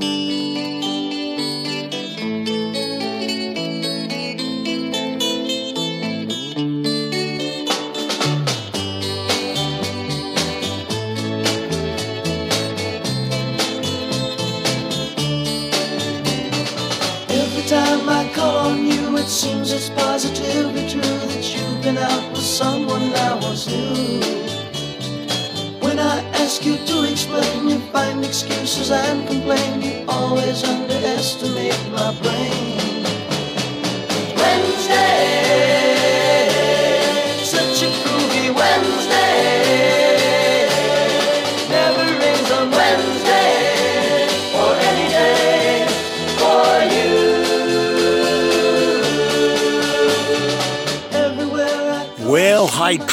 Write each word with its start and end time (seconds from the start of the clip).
Every 0.00 0.37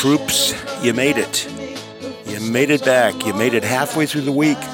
troops. 0.05 0.53
You 0.83 0.93
made 0.93 1.17
it. 1.17 1.49
You 2.27 2.39
made 2.39 2.69
it 2.69 2.85
back. 2.85 3.25
You 3.25 3.33
made 3.33 3.55
it 3.55 3.63
halfway 3.63 4.05
through 4.05 4.21
the 4.21 4.31
week. 4.31 4.59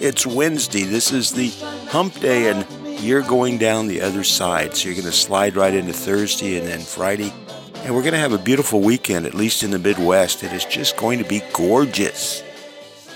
It's 0.00 0.26
Wednesday. 0.26 0.82
This 0.82 1.10
is 1.12 1.32
the 1.32 1.48
hump 1.88 2.14
day, 2.20 2.50
and 2.50 2.66
you're 3.00 3.22
going 3.22 3.56
down 3.58 3.86
the 3.86 4.02
other 4.02 4.24
side. 4.24 4.74
So 4.74 4.88
you're 4.88 4.94
going 4.94 5.06
to 5.06 5.12
slide 5.12 5.56
right 5.56 5.74
into 5.74 5.92
Thursday 5.92 6.58
and 6.58 6.66
then 6.66 6.80
Friday. 6.80 7.32
And 7.82 7.94
we're 7.94 8.02
going 8.02 8.12
to 8.12 8.18
have 8.18 8.32
a 8.32 8.38
beautiful 8.38 8.80
weekend, 8.80 9.26
at 9.26 9.34
least 9.34 9.62
in 9.62 9.70
the 9.70 9.78
Midwest. 9.78 10.42
It 10.42 10.52
is 10.52 10.66
just 10.66 10.98
going 10.98 11.18
to 11.18 11.24
be 11.24 11.42
gorgeous. 11.52 12.42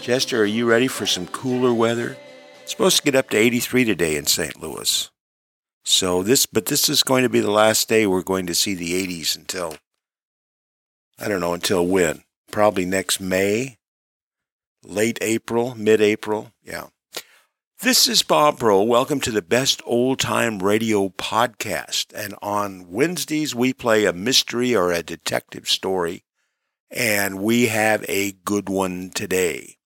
Chester, 0.00 0.42
are 0.42 0.46
you 0.46 0.66
ready 0.66 0.88
for 0.88 1.06
some 1.06 1.26
cooler 1.26 1.72
weather? 1.72 2.16
It's 2.62 2.72
supposed 2.72 2.98
to 2.98 3.02
get 3.02 3.14
up 3.14 3.28
to 3.30 3.36
83 3.36 3.84
today 3.84 4.16
in 4.16 4.26
St. 4.26 4.60
Louis. 4.60 5.10
So 5.84 6.22
this, 6.22 6.46
but 6.46 6.66
this 6.66 6.88
is 6.88 7.02
going 7.02 7.24
to 7.24 7.30
be 7.30 7.40
the 7.40 7.50
last 7.50 7.88
day 7.88 8.06
we're 8.06 8.22
going 8.22 8.46
to 8.46 8.54
see 8.54 8.74
the 8.74 9.06
80s 9.06 9.36
until 9.36 9.76
I 11.20 11.26
don't 11.26 11.40
know 11.40 11.54
until 11.54 11.84
when. 11.84 12.22
Probably 12.52 12.84
next 12.84 13.20
May, 13.20 13.78
late 14.84 15.18
April, 15.20 15.74
mid 15.74 16.00
April. 16.00 16.52
Yeah. 16.62 16.86
This 17.80 18.06
is 18.06 18.22
Bob 18.22 18.60
Bro. 18.60 18.84
Welcome 18.84 19.20
to 19.22 19.32
the 19.32 19.42
best 19.42 19.82
old 19.84 20.20
time 20.20 20.60
radio 20.60 21.08
podcast. 21.08 22.12
And 22.14 22.36
on 22.40 22.88
Wednesdays, 22.88 23.52
we 23.52 23.72
play 23.72 24.04
a 24.04 24.12
mystery 24.12 24.76
or 24.76 24.92
a 24.92 25.02
detective 25.02 25.68
story. 25.68 26.22
And 26.88 27.42
we 27.42 27.66
have 27.66 28.04
a 28.08 28.32
good 28.44 28.68
one 28.68 29.10
today. 29.12 29.78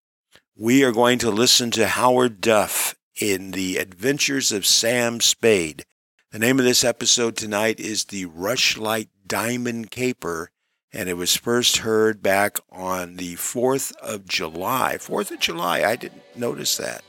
We 0.55 0.85
are 0.85 0.93
going 0.93 1.19
to 1.21 1.31
listen 1.31 1.71
to 1.73 1.87
Howard 1.87 2.43
Duff 2.43 2.95
in 3.19 3.53
The 3.53 3.79
Adventures 3.79 4.53
of 4.53 4.67
Sam 4.67 5.23
Spade. 5.23 5.87
The 6.31 6.39
name 6.39 6.59
of 6.59 6.67
this 6.67 6.85
episode 6.85 7.37
tonight 7.37 7.81
is 7.81 8.05
The 8.05 8.27
Rushlight 8.27 9.09
Diamond 9.27 9.91
Caper 9.91 10.52
and 10.93 11.09
it 11.09 11.15
was 11.15 11.37
first 11.37 11.79
heard 11.79 12.23
back 12.23 12.59
on 12.71 13.17
the 13.17 13.35
4th 13.37 13.97
of 13.97 14.27
July. 14.27 14.97
4th 14.99 15.31
of 15.31 15.41
July, 15.41 15.83
I 15.85 15.97
didn't 15.97 16.23
notice 16.37 16.77
that. 16.77 17.03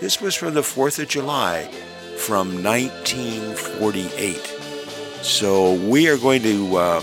This 0.00 0.20
was 0.20 0.36
from 0.36 0.54
the 0.54 0.60
4th 0.60 1.02
of 1.02 1.08
July 1.08 1.64
from 2.16 2.62
1948. 2.62 4.36
So 5.22 5.74
we 5.74 6.08
are 6.08 6.16
going 6.16 6.42
to 6.42 6.76
uh, 6.76 7.02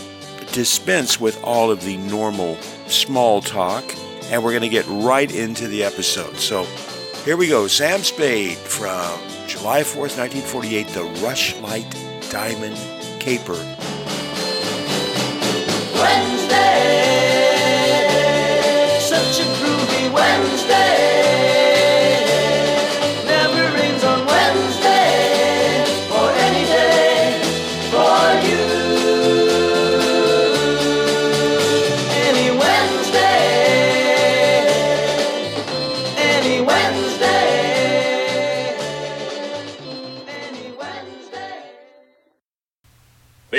dispense 0.53 1.19
with 1.19 1.37
all 1.43 1.69
of 1.69 1.83
the 1.83 1.97
normal 1.97 2.55
small 2.87 3.41
talk 3.41 3.83
and 4.31 4.43
we're 4.43 4.51
going 4.51 4.61
to 4.63 4.69
get 4.69 4.85
right 4.87 5.33
into 5.33 5.67
the 5.67 5.83
episode. 5.83 6.37
So 6.37 6.63
here 7.25 7.35
we 7.35 7.49
go 7.49 7.67
Sam 7.67 7.99
Spade 7.99 8.57
from 8.57 9.19
July 9.47 9.81
4th, 9.81 10.17
1948, 10.17 10.87
The 10.87 11.01
Rushlight 11.25 12.31
Diamond 12.31 12.77
Caper. 13.19 14.04
Wednesday, 16.01 17.14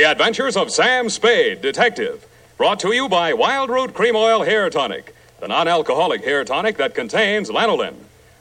Adventures 0.06 0.56
of 0.56 0.71
Sam 0.71 1.11
Spade, 1.11 1.61
Detective. 1.61 2.28
Brought 2.56 2.78
to 2.81 2.93
you 2.93 3.09
by 3.09 3.33
Wild 3.33 3.71
Root 3.71 3.93
Cream 3.93 4.15
Oil 4.15 4.44
Hair 4.44 4.71
Tonic, 4.71 5.12
the 5.41 5.49
non 5.49 5.67
alcoholic 5.67 6.22
hair 6.22 6.44
tonic 6.44 6.77
that 6.77 6.94
contains 6.94 7.50
lanolin. 7.50 7.97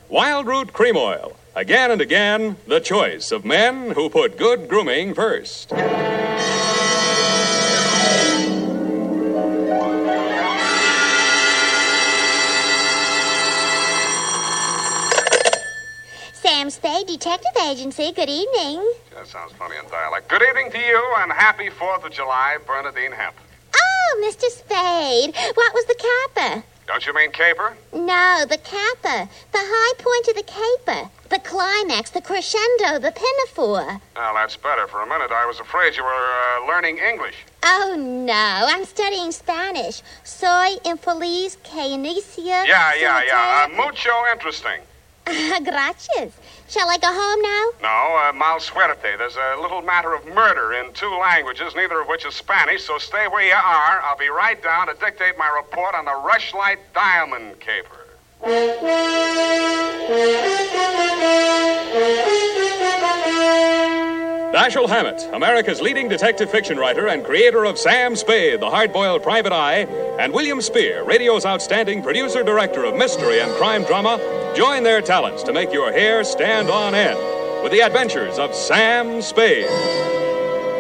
Wild 0.08 0.46
Root 0.46 0.74
Cream 0.74 0.96
Oil. 0.96 1.36
Again 1.56 1.90
and 1.90 2.02
again, 2.02 2.58
the 2.68 2.80
choice 2.80 3.32
of 3.32 3.46
men 3.46 3.92
who 3.92 4.12
put 4.12 4.38
good 4.38 4.70
grooming 4.70 5.16
first. 5.16 5.70
Sam 16.34 16.70
Spade, 16.70 17.08
Detective 17.08 17.58
Agency. 17.60 18.12
Good 18.12 18.30
evening. 18.30 18.88
That 19.26 19.32
sounds 19.32 19.54
funny 19.54 19.76
in 19.84 19.90
dialect. 19.90 20.28
Good 20.28 20.44
evening 20.44 20.70
to 20.70 20.78
you 20.78 21.14
and 21.18 21.32
happy 21.32 21.70
4th 21.70 22.06
of 22.06 22.12
July, 22.12 22.58
Bernadine 22.68 23.12
Hemp. 23.12 23.34
Oh, 23.76 24.22
Mr. 24.24 24.48
Spade. 24.52 25.34
What 25.56 25.74
was 25.74 25.86
the 25.86 25.96
caper? 25.96 26.64
Don't 26.86 27.08
you 27.08 27.16
mean 27.16 27.32
caper? 27.32 27.76
No, 27.92 28.46
the 28.48 28.60
caper. 28.60 29.28
The 29.52 29.58
high 29.58 29.94
point 29.98 30.28
of 30.28 30.36
the 30.36 30.44
caper. 30.44 31.10
The 31.30 31.40
climax, 31.40 32.12
the 32.12 32.22
crescendo, 32.22 33.00
the 33.00 33.12
pinafore. 33.12 34.00
Well, 34.16 34.34
that's 34.36 34.58
better. 34.58 34.86
For 34.86 35.02
a 35.02 35.08
minute, 35.08 35.32
I 35.32 35.48
was 35.48 35.60
afraid 35.60 35.96
you 35.98 36.04
were 36.04 36.12
uh, 36.12 36.68
learning 36.68 37.00
English. 37.00 37.36
Oh, 37.64 37.96
no. 37.98 38.68
I'm 38.70 38.86
studying 38.86 39.32
Spanish. 39.32 40.04
Soy 40.24 40.78
infeliz 40.86 41.58
que 41.64 41.82
inicia. 41.82 42.68
Yeah, 42.68 42.94
yeah, 42.94 43.24
yeah. 43.26 43.68
Uh, 43.72 43.76
mucho 43.76 44.12
interesting. 44.32 44.82
Gracias. 45.26 46.34
Shall 46.68 46.90
I 46.90 46.98
go 46.98 47.08
home 47.08 47.42
now? 47.42 47.70
No, 47.82 48.18
uh, 48.18 48.34
mal 48.34 48.60
suerte. 48.60 49.18
There's 49.18 49.36
a 49.36 49.56
little 49.62 49.82
matter 49.82 50.14
of 50.16 50.26
murder 50.26 50.74
in 50.74 50.94
two 50.94 51.16
languages, 51.20 51.76
neither 51.76 52.02
of 52.02 52.08
which 52.08 52.26
is 52.26 52.34
Spanish, 52.34 52.84
so 52.84 52.98
stay 52.98 53.28
where 53.28 53.46
you 53.46 53.54
are. 53.54 54.02
I'll 54.02 54.18
be 54.18 54.30
right 54.30 54.62
down 54.62 54.88
to 54.88 54.96
dictate 54.96 55.38
my 55.38 55.48
report 55.50 55.94
on 55.94 56.06
the 56.06 56.12
Rushlight 56.12 56.80
Diamond 56.94 57.60
Caper. 57.60 58.02
Dashiell 64.56 64.88
Hammett, 64.88 65.28
America's 65.34 65.82
leading 65.82 66.08
detective 66.08 66.50
fiction 66.50 66.78
writer 66.78 67.08
and 67.08 67.26
creator 67.26 67.66
of 67.66 67.78
Sam 67.78 68.16
Spade, 68.16 68.62
the 68.62 68.70
hard-boiled 68.70 69.22
private 69.22 69.52
eye, 69.52 69.80
and 70.18 70.32
William 70.32 70.62
Spier, 70.62 71.04
radio's 71.04 71.46
outstanding 71.46 72.02
producer-director 72.02 72.86
of 72.86 72.96
mystery 72.96 73.42
and 73.42 73.52
crime 73.56 73.84
drama, 73.84 74.18
join 74.56 74.84
their 74.84 75.02
talents 75.02 75.44
to 75.44 75.52
make 75.52 75.74
your 75.74 75.92
hair 75.92 76.24
stand 76.24 76.70
on 76.70 76.96
end 76.96 77.20
with 77.64 77.74
the 77.74 77.82
adventures 77.82 78.40
of 78.40 78.56
Sam 78.56 79.22
Spade. 79.22 79.68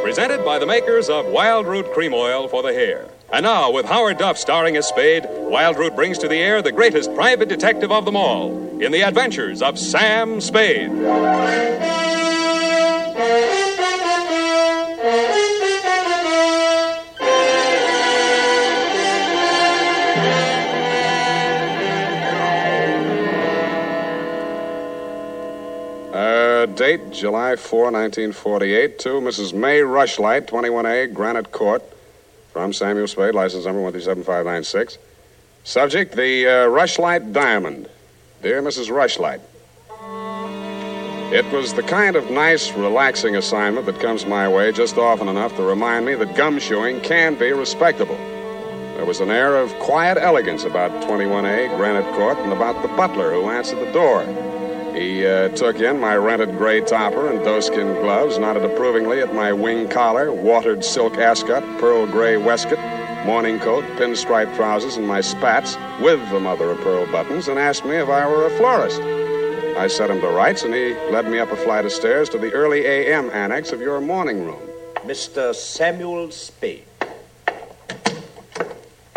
Presented 0.01 0.45
by 0.45 0.57
the 0.57 0.65
makers 0.65 1.09
of 1.09 1.25
Wild 1.25 1.67
Root 1.67 1.91
Cream 1.91 2.13
Oil 2.13 2.47
for 2.47 2.63
the 2.63 2.71
hair. 2.71 3.09
And 3.33 3.43
now, 3.43 3.71
with 3.71 3.87
Howard 3.87 4.19
Duff 4.19 4.37
starring 4.37 4.77
as 4.77 4.87
Spade, 4.87 5.25
Wild 5.29 5.77
Root 5.77 5.97
brings 5.97 6.17
to 6.19 6.29
the 6.29 6.37
air 6.37 6.61
the 6.61 6.71
greatest 6.71 7.13
private 7.13 7.49
detective 7.49 7.91
of 7.91 8.05
them 8.05 8.15
all 8.15 8.51
in 8.81 8.93
the 8.93 9.01
adventures 9.01 9.61
of 9.61 9.77
Sam 9.77 10.39
Spade. 10.39 10.91
Uh, 15.05 15.11
date 26.65 27.11
July 27.11 27.55
4, 27.55 27.91
1948, 27.91 28.97
to 28.97 29.09
Mrs. 29.21 29.53
May 29.53 29.81
Rushlight, 29.81 30.47
21A, 30.47 31.13
Granite 31.13 31.51
Court, 31.51 31.83
from 32.51 32.73
Samuel 32.73 33.07
Spade, 33.07 33.35
license 33.35 33.65
number 33.65 33.81
137596. 33.81 34.97
Subject, 35.63 36.15
the 36.15 36.47
uh, 36.47 36.49
Rushlight 36.69 37.31
Diamond. 37.31 37.87
Dear 38.41 38.63
Mrs. 38.63 38.89
Rushlight, 38.89 39.41
It 41.31 41.51
was 41.51 41.73
the 41.73 41.81
kind 41.81 42.15
of 42.15 42.29
nice, 42.29 42.71
relaxing 42.73 43.35
assignment 43.35 43.87
that 43.87 43.99
comes 43.99 44.27
my 44.27 44.47
way 44.47 44.71
just 44.71 44.95
often 44.97 45.27
enough 45.27 45.55
to 45.55 45.63
remind 45.63 46.05
me 46.05 46.13
that 46.13 46.35
gumshoeing 46.35 47.03
can 47.03 47.33
be 47.33 47.51
respectable. 47.51 48.15
There 48.95 49.05
was 49.05 49.21
an 49.21 49.31
air 49.31 49.55
of 49.55 49.73
quiet 49.79 50.19
elegance 50.19 50.65
about 50.65 50.91
21A 51.03 51.75
Granite 51.77 52.13
Court 52.13 52.37
and 52.37 52.53
about 52.53 52.79
the 52.83 52.89
butler 52.89 53.31
who 53.31 53.49
answered 53.49 53.79
the 53.79 53.91
door. 53.91 54.23
He 54.95 55.25
uh, 55.25 55.49
took 55.49 55.79
in 55.79 55.99
my 55.99 56.15
rented 56.15 56.59
gray 56.59 56.81
topper 56.81 57.27
and 57.27 57.39
doeskin 57.39 57.99
gloves, 58.01 58.37
nodded 58.37 58.63
approvingly 58.63 59.19
at 59.19 59.33
my 59.33 59.51
wing 59.51 59.89
collar, 59.89 60.31
watered 60.31 60.85
silk 60.85 61.17
ascot, 61.17 61.63
pearl 61.79 62.05
gray 62.05 62.37
waistcoat, 62.37 62.79
morning 63.25 63.59
coat, 63.59 63.83
pinstripe 63.97 64.55
trousers, 64.55 64.95
and 64.95 65.07
my 65.07 65.21
spats 65.21 65.75
with 65.99 66.19
the 66.29 66.39
mother 66.39 66.69
of 66.69 66.79
pearl 66.81 67.07
buttons, 67.07 67.47
and 67.47 67.57
asked 67.57 67.83
me 67.83 67.95
if 67.95 68.09
I 68.09 68.27
were 68.27 68.45
a 68.45 68.49
florist. 68.51 69.01
I 69.77 69.87
set 69.87 70.09
him 70.09 70.21
to 70.21 70.29
rights, 70.29 70.63
and 70.63 70.73
he 70.73 70.93
led 71.11 71.27
me 71.27 71.37
up 71.37 71.51
a 71.51 71.55
flight 71.57 71.85
of 71.85 71.91
stairs 71.91 72.29
to 72.29 72.37
the 72.37 72.51
early 72.53 72.85
A.M. 72.85 73.29
annex 73.31 73.73
of 73.73 73.81
your 73.81 73.99
morning 73.99 74.45
room. 74.45 74.61
Mr. 75.03 75.53
Samuel 75.53 76.31
Spade. 76.31 76.85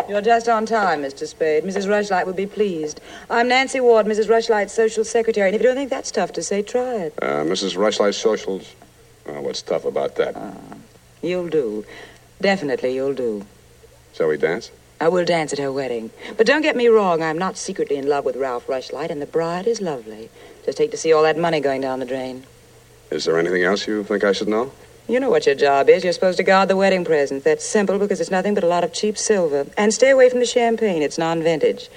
You're 0.09 0.21
just 0.21 0.49
on 0.49 0.65
time, 0.65 1.01
Mr. 1.01 1.25
Spade. 1.25 1.63
Mrs. 1.63 1.87
Rushlight 1.87 2.25
will 2.25 2.33
be 2.33 2.45
pleased. 2.45 2.99
I'm 3.29 3.47
Nancy 3.47 3.79
Ward, 3.79 4.05
Mrs. 4.05 4.27
Rushlight's 4.27 4.73
social 4.73 5.05
secretary, 5.05 5.47
and 5.47 5.55
if 5.55 5.61
you 5.61 5.67
don't 5.67 5.77
think 5.77 5.89
that's 5.89 6.11
tough 6.11 6.33
to 6.33 6.43
say, 6.43 6.61
try 6.61 6.95
it. 6.95 7.13
Uh, 7.21 7.43
Mrs. 7.45 7.77
Rushlight's 7.77 8.17
socials. 8.17 8.75
Uh, 9.27 9.41
what's 9.41 9.61
tough 9.61 9.85
about 9.85 10.15
that? 10.15 10.35
You'll 11.21 11.47
do. 11.47 11.85
Definitely 12.41 12.95
you'll 12.95 13.13
do. 13.13 13.45
Shall 14.13 14.27
we 14.27 14.37
dance? 14.37 14.71
I 15.01 15.07
will 15.07 15.23
dance 15.23 15.53
at 15.53 15.59
her 15.59 15.71
wedding. 15.71 16.11
But 16.35 16.45
don't 16.45 16.61
get 16.61 16.75
me 16.75 16.87
wrong, 16.87 17.23
I'm 17.23 17.37
not 17.37 17.57
secretly 17.57 17.95
in 17.97 18.07
love 18.07 18.25
with 18.25 18.35
Ralph 18.35 18.67
Rushlight, 18.67 19.09
and 19.09 19.21
the 19.21 19.25
bride 19.25 19.65
is 19.65 19.79
lovely. 19.79 20.29
Just 20.65 20.77
hate 20.77 20.91
to 20.91 20.97
see 20.97 21.13
all 21.13 21.23
that 21.23 21.37
money 21.37 21.61
going 21.61 21.81
down 21.81 21.99
the 21.99 22.05
drain. 22.05 22.43
Is 23.09 23.25
there 23.25 23.39
anything 23.39 23.63
else 23.63 23.87
you 23.87 24.03
think 24.03 24.23
I 24.23 24.33
should 24.33 24.49
know? 24.49 24.71
You 25.07 25.19
know 25.19 25.29
what 25.29 25.45
your 25.45 25.55
job 25.55 25.89
is. 25.89 26.03
You're 26.03 26.13
supposed 26.13 26.37
to 26.37 26.43
guard 26.43 26.69
the 26.69 26.75
wedding 26.75 27.03
presents. 27.03 27.43
That's 27.43 27.65
simple 27.65 27.97
because 27.97 28.21
it's 28.21 28.29
nothing 28.29 28.53
but 28.53 28.63
a 28.63 28.67
lot 28.67 28.83
of 28.83 28.93
cheap 28.93 29.17
silver. 29.17 29.65
And 29.75 29.91
stay 29.93 30.11
away 30.11 30.29
from 30.29 30.39
the 30.39 30.45
champagne. 30.45 31.01
It's 31.01 31.17
non-vintage. 31.17 31.89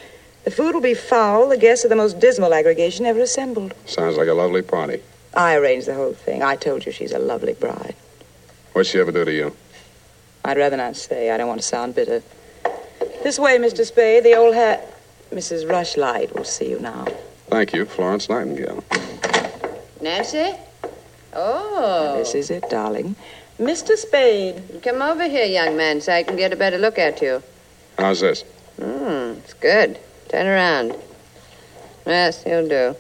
The 0.45 0.51
food 0.51 0.75
will 0.75 0.81
be 0.81 0.95
foul. 0.95 1.49
The 1.49 1.59
guests 1.59 1.85
are 1.85 1.89
the 1.89 1.97
most 1.97 2.21
dismal 2.21 2.55
aggregation 2.55 3.05
ever 3.05 3.21
assembled. 3.21 3.75
Sounds 3.85 4.17
like 4.17 4.29
a 4.29 4.33
lovely 4.33 4.63
party. 4.63 5.03
I 5.35 5.57
arranged 5.57 5.89
the 5.89 5.95
whole 5.95 6.15
thing. 6.15 6.43
I 6.43 6.57
told 6.57 6.87
you 6.87 6.93
she's 6.93 7.13
a 7.13 7.19
lovely 7.19 7.53
bride. 7.55 7.95
What'd 8.73 8.91
she 8.91 8.99
ever 8.99 9.13
do 9.13 9.25
to 9.25 9.33
you? 9.33 9.55
I'd 10.45 10.57
rather 10.57 10.77
not 10.77 10.97
say. 10.97 11.31
I 11.31 11.37
don't 11.37 11.49
want 11.49 11.61
to 11.61 11.67
sound 11.67 11.95
bitter. 11.95 12.23
This 13.23 13.39
way, 13.39 13.59
Mr. 13.59 13.85
Spade. 13.85 14.25
The 14.25 14.35
old 14.35 14.55
hat. 14.55 14.89
Mrs. 15.31 15.65
Rushlight 15.65 16.35
will 16.35 16.45
see 16.45 16.69
you 16.69 16.79
now. 16.79 17.07
Thank 17.49 17.73
you, 17.73 17.87
Florence 17.87 18.29
Nightingale. 18.29 18.85
Nancy? 20.01 20.53
Oh. 21.33 22.17
This 22.19 22.35
is 22.35 22.51
it, 22.51 22.69
darling. 22.69 23.17
Mr. 23.59 23.97
Spade. 23.97 24.81
Come 24.83 25.01
over 25.01 25.29
here, 25.29 25.47
young 25.47 25.77
man, 25.77 26.01
so 26.01 26.13
I 26.13 26.23
can 26.23 26.37
get 26.37 26.53
a 26.53 26.57
better 26.57 26.79
look 26.79 26.99
at 26.99 27.23
you. 27.23 27.43
How's 27.97 28.21
this? 28.21 28.43
Hmm, 28.79 29.39
it's 29.39 29.55
good. 29.55 29.99
Turn 30.29 30.47
around. 30.47 30.95
Yes, 32.07 32.43
you'll 32.47 32.69
do. 32.69 32.97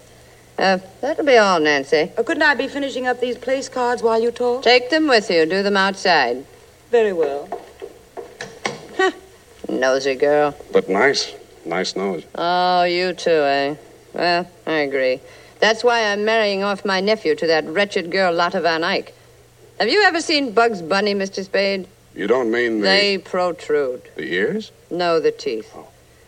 Uh, 0.59 0.79
that'll 1.01 1.25
be 1.25 1.37
all, 1.37 1.59
Nancy. 1.59 2.13
Uh, 2.17 2.23
couldn't 2.23 2.43
I 2.43 2.55
be 2.55 2.69
finishing 2.69 3.07
up 3.07 3.21
these 3.21 3.37
place 3.37 3.69
cards 3.69 4.03
while 4.03 4.23
you 4.23 4.31
talk? 4.31 4.63
Take 4.63 4.91
them 4.91 5.09
with 5.09 5.29
you. 5.31 5.45
Do 5.47 5.63
them 5.63 5.77
outside. 5.77 6.45
Very 6.91 7.13
well. 7.13 7.49
Nosy 9.81 10.15
girl. 10.15 10.55
But 10.73 10.89
nice. 10.89 11.33
Nice 11.65 11.97
nose. 11.97 12.25
Oh, 12.35 12.83
you 12.85 13.13
too, 13.13 13.31
eh? 13.31 13.77
Well, 14.13 14.49
I 14.67 14.73
agree. 14.81 15.21
That's 15.61 15.85
why 15.85 16.05
I'm 16.13 16.25
marrying 16.25 16.63
off 16.63 16.85
my 16.85 17.01
nephew 17.01 17.35
to 17.37 17.47
that 17.47 17.65
wretched 17.67 18.11
girl, 18.11 18.33
Lotta 18.33 18.61
Van 18.61 18.83
Eyck. 18.83 19.15
Have 19.79 19.89
you 19.89 20.03
ever 20.03 20.21
seen 20.21 20.53
Bugs 20.53 20.83
Bunny, 20.83 21.15
Mr. 21.15 21.45
Spade? 21.45 21.87
You 22.15 22.27
don't 22.27 22.51
mean 22.51 22.81
the, 22.81 22.87
They 22.87 23.19
protrude. 23.19 24.03
the 24.17 24.25
ears? 24.35 24.71
No, 24.91 25.21
the 25.21 25.31
teeth. 25.31 25.75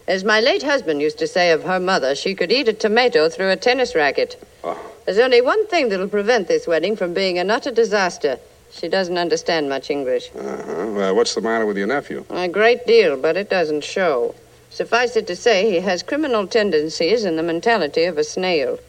As 0.06 0.22
my 0.24 0.40
late 0.40 0.62
husband 0.62 1.00
used 1.02 1.18
to 1.18 1.26
say 1.26 1.50
of 1.50 1.64
her 1.64 1.80
mother, 1.80 2.14
she 2.14 2.34
could 2.34 2.52
eat 2.52 2.68
a 2.68 2.72
tomato 2.72 3.28
through 3.28 3.50
a 3.50 3.56
tennis 3.56 3.94
racket. 3.94 4.42
Oh. 4.62 4.78
There's 5.04 5.18
only 5.18 5.40
one 5.40 5.66
thing 5.66 5.88
that'll 5.88 6.08
prevent 6.08 6.48
this 6.48 6.66
wedding 6.66 6.96
from 6.96 7.12
being 7.12 7.38
an 7.38 7.50
utter 7.50 7.70
disaster. 7.70 8.38
She 8.76 8.88
doesn't 8.88 9.18
understand 9.18 9.68
much 9.68 9.88
English. 9.88 10.30
Uh-huh. 10.36 10.86
Well, 10.88 11.14
what's 11.14 11.34
the 11.34 11.40
matter 11.40 11.64
with 11.64 11.78
your 11.78 11.86
nephew? 11.86 12.24
A 12.30 12.48
great 12.48 12.86
deal, 12.86 13.16
but 13.16 13.36
it 13.36 13.48
doesn't 13.48 13.84
show. 13.84 14.34
Suffice 14.68 15.14
it 15.14 15.28
to 15.28 15.36
say, 15.36 15.70
he 15.70 15.78
has 15.80 16.02
criminal 16.02 16.48
tendencies 16.48 17.24
and 17.24 17.38
the 17.38 17.42
mentality 17.44 18.04
of 18.04 18.18
a 18.18 18.24
snail. 18.24 18.80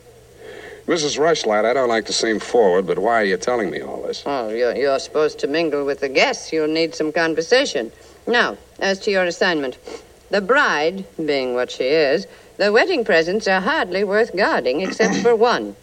Mrs. 0.88 1.20
Rushlight, 1.20 1.66
I 1.66 1.74
don't 1.74 1.90
like 1.90 2.06
to 2.08 2.14
seem 2.14 2.40
forward, 2.40 2.88
but 2.88 2.98
why 2.98 3.22
are 3.22 3.26
you 3.26 3.38
telling 3.38 3.70
me 3.70 3.82
all 3.82 4.02
this? 4.02 4.24
Oh, 4.26 4.50
you're, 4.50 4.76
you're 4.76 5.00
supposed 5.00 5.38
to 5.40 5.48
mingle 5.48 5.86
with 5.86 6.00
the 6.00 6.10
guests. 6.10 6.52
You'll 6.52 6.68
need 6.68 6.96
some 6.96 7.12
conversation. 7.12 7.92
Now, 8.28 8.58
as 8.80 9.00
to 9.02 9.12
your 9.12 9.26
assignment. 9.26 9.78
The 10.32 10.42
bride, 10.42 11.06
being 11.24 11.54
what 11.54 11.70
she 11.70 11.86
is, 11.86 12.26
the 12.58 12.72
wedding 12.72 13.06
presents 13.06 13.48
are 13.48 13.62
hardly 13.62 14.04
worth 14.04 14.36
guarding, 14.36 14.82
except 14.82 15.16
for 15.18 15.36
one. 15.54 15.76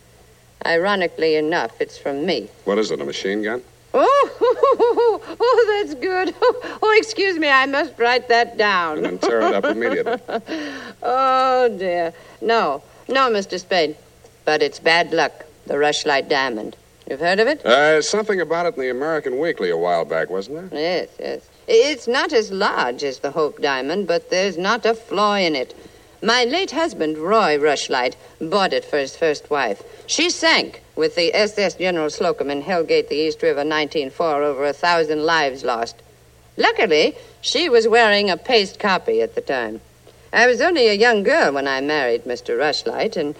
Ironically 0.66 1.36
enough, 1.36 1.80
it's 1.80 1.96
from 1.96 2.26
me. 2.26 2.48
What 2.64 2.78
is 2.78 2.90
it, 2.90 3.00
a 3.00 3.04
machine 3.04 3.42
gun? 3.42 3.62
Oh, 3.94 5.20
oh, 5.40 5.82
that's 5.84 5.94
good. 6.00 6.34
Oh, 6.84 6.94
excuse 6.98 7.38
me, 7.38 7.48
I 7.48 7.66
must 7.66 7.98
write 7.98 8.28
that 8.28 8.56
down. 8.56 8.98
And 8.98 9.04
then 9.04 9.18
tear 9.18 9.40
it 9.42 9.54
up 9.54 9.64
immediately. 9.64 10.18
Oh, 11.02 11.74
dear. 11.78 12.12
No, 12.40 12.82
no, 13.08 13.30
Mr. 13.30 13.58
Spade. 13.58 13.96
But 14.44 14.62
it's 14.62 14.78
bad 14.78 15.12
luck, 15.12 15.44
the 15.66 15.74
Rushlight 15.74 16.28
Diamond. 16.28 16.76
You've 17.08 17.20
heard 17.20 17.40
of 17.40 17.48
it? 17.48 17.64
Uh, 17.64 18.02
something 18.02 18.40
about 18.40 18.66
it 18.66 18.74
in 18.76 18.80
the 18.80 18.90
American 18.90 19.38
Weekly 19.38 19.70
a 19.70 19.76
while 19.76 20.04
back, 20.04 20.30
wasn't 20.30 20.70
there? 20.70 20.80
Yes, 20.80 21.08
yes. 21.18 21.48
It's 21.68 22.08
not 22.08 22.32
as 22.32 22.50
large 22.50 23.02
as 23.04 23.20
the 23.20 23.30
Hope 23.30 23.60
Diamond, 23.60 24.06
but 24.06 24.30
there's 24.30 24.58
not 24.58 24.84
a 24.84 24.94
flaw 24.94 25.36
in 25.36 25.54
it. 25.56 25.74
My 26.22 26.44
late 26.44 26.70
husband, 26.72 27.18
Roy 27.18 27.58
Rushlight, 27.58 28.14
bought 28.40 28.72
it 28.72 28.84
for 28.84 28.98
his 28.98 29.16
first 29.16 29.50
wife. 29.50 29.82
She 30.06 30.30
sank 30.30 30.81
with 30.96 31.14
the 31.14 31.34
SS 31.34 31.74
General 31.74 32.10
Slocum 32.10 32.50
in 32.50 32.62
Hellgate, 32.62 33.08
the 33.08 33.16
East 33.16 33.42
River, 33.42 33.60
1904, 33.60 34.42
over 34.42 34.66
a 34.66 34.72
thousand 34.72 35.24
lives 35.24 35.64
lost. 35.64 35.96
Luckily, 36.56 37.16
she 37.40 37.68
was 37.68 37.88
wearing 37.88 38.28
a 38.28 38.36
paste 38.36 38.78
copy 38.78 39.22
at 39.22 39.34
the 39.34 39.40
time. 39.40 39.80
I 40.32 40.46
was 40.46 40.60
only 40.60 40.88
a 40.88 40.94
young 40.94 41.22
girl 41.22 41.52
when 41.52 41.66
I 41.66 41.80
married 41.80 42.24
Mr. 42.24 42.58
Rushlight, 42.58 43.16
and, 43.16 43.34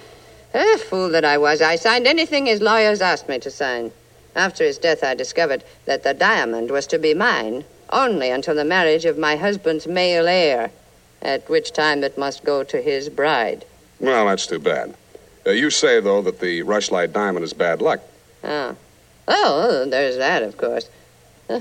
eh, 0.55 0.77
fool 0.79 1.09
that 1.11 1.25
I 1.25 1.39
was, 1.39 1.61
I 1.61 1.77
signed 1.77 2.07
anything 2.07 2.47
his 2.47 2.61
lawyers 2.61 3.01
asked 3.01 3.29
me 3.29 3.39
to 3.41 3.51
sign. 3.51 3.93
After 4.35 4.65
his 4.65 4.79
death, 4.79 5.05
I 5.05 5.15
discovered 5.15 5.63
that 5.85 6.03
the 6.03 6.15
diamond 6.15 6.71
was 6.71 6.87
to 6.89 6.99
be 6.99 7.15
mine 7.15 7.65
only 7.91 8.31
until 8.31 8.55
the 8.55 8.65
marriage 8.65 9.05
of 9.05 9.19
my 9.19 9.37
husband's 9.37 9.87
male 9.87 10.27
heir, 10.27 10.71
at 11.21 11.49
which 11.49 11.73
time 11.73 12.03
it 12.03 12.17
must 12.17 12.43
go 12.43 12.65
to 12.65 12.81
his 12.81 13.09
bride. 13.09 13.65
Well, 14.01 14.27
that's 14.27 14.47
too 14.47 14.59
bad. 14.59 14.95
Uh, 15.47 15.51
you 15.51 15.71
say, 15.71 16.01
though, 16.01 16.23
that 16.23 16.41
the 16.41 16.63
Rushlight 16.63 17.13
Diamond 17.13 17.45
is 17.45 17.53
bad 17.53 17.83
luck. 17.83 18.01
Oh. 18.45 18.77
Oh, 19.29 19.87
there's 19.89 20.17
that, 20.17 20.43
of 20.43 20.57
course. 20.57 20.89
I 21.51 21.61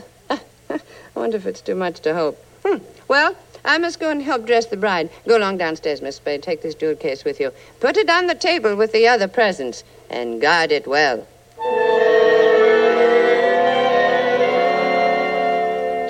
wonder 1.16 1.38
if 1.38 1.46
it's 1.46 1.62
too 1.62 1.76
much 1.76 2.00
to 2.02 2.14
hope. 2.14 2.44
Hmm. 2.66 2.78
Well, 3.08 3.36
I 3.64 3.78
must 3.78 4.00
go 4.00 4.10
and 4.10 4.22
help 4.22 4.46
dress 4.46 4.66
the 4.66 4.78
bride. 4.78 5.10
Go 5.28 5.38
along 5.38 5.58
downstairs, 5.58 6.02
Miss 6.02 6.16
Spade. 6.16 6.42
Take 6.44 6.62
this 6.62 6.76
jewel 6.76 6.96
case 6.96 7.24
with 7.24 7.40
you. 7.40 7.52
Put 7.80 7.98
it 7.98 8.10
on 8.10 8.28
the 8.28 8.36
table 8.36 8.76
with 8.76 8.92
the 8.92 9.08
other 9.08 9.28
presents, 9.28 9.84
and 10.10 10.42
guard 10.42 10.72
it 10.72 10.88
well. 10.88 11.28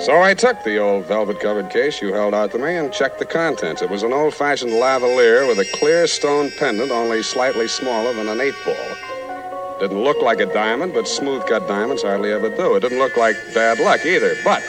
So 0.02 0.20
I 0.20 0.34
took 0.34 0.64
the 0.64 0.78
old 0.78 1.06
velvet 1.06 1.38
covered 1.38 1.70
case 1.70 2.02
you 2.02 2.12
held 2.12 2.34
out 2.34 2.50
to 2.50 2.58
me 2.58 2.74
and 2.74 2.92
checked 2.92 3.20
the 3.20 3.24
contents. 3.24 3.82
It 3.82 3.88
was 3.88 4.02
an 4.02 4.12
old 4.12 4.34
fashioned 4.34 4.72
lavalier 4.72 5.46
with 5.46 5.60
a 5.60 5.78
clear 5.78 6.08
stone 6.08 6.50
pendant 6.58 6.90
only 6.90 7.22
slightly 7.22 7.68
smaller 7.68 8.12
than 8.12 8.26
an 8.26 8.40
eight 8.40 8.56
ball. 8.64 9.78
Didn't 9.78 10.02
look 10.02 10.20
like 10.20 10.40
a 10.40 10.52
diamond, 10.52 10.92
but 10.92 11.06
smooth 11.06 11.46
cut 11.46 11.68
diamonds 11.68 12.02
hardly 12.02 12.32
ever 12.32 12.48
do. 12.48 12.74
It 12.74 12.80
didn't 12.80 12.98
look 12.98 13.16
like 13.16 13.36
bad 13.54 13.78
luck 13.78 14.04
either. 14.04 14.34
But 14.42 14.64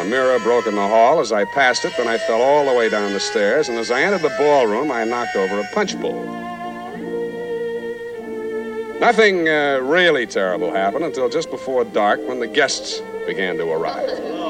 a 0.00 0.04
mirror 0.04 0.38
broke 0.40 0.66
in 0.66 0.74
the 0.74 0.86
hall 0.86 1.18
as 1.18 1.32
I 1.32 1.46
passed 1.46 1.86
it, 1.86 1.94
then 1.96 2.06
I 2.06 2.18
fell 2.18 2.42
all 2.42 2.66
the 2.66 2.74
way 2.74 2.90
down 2.90 3.14
the 3.14 3.20
stairs, 3.20 3.70
and 3.70 3.78
as 3.78 3.90
I 3.90 4.02
entered 4.02 4.20
the 4.20 4.36
ballroom, 4.36 4.92
I 4.92 5.04
knocked 5.04 5.34
over 5.34 5.60
a 5.60 5.68
punch 5.72 5.98
bowl. 5.98 6.24
Nothing 9.00 9.48
uh, 9.48 9.78
really 9.82 10.26
terrible 10.26 10.70
happened 10.72 11.06
until 11.06 11.30
just 11.30 11.50
before 11.50 11.84
dark 11.84 12.20
when 12.28 12.38
the 12.38 12.46
guests 12.46 13.00
began 13.26 13.56
to 13.56 13.72
arrive. 13.72 14.43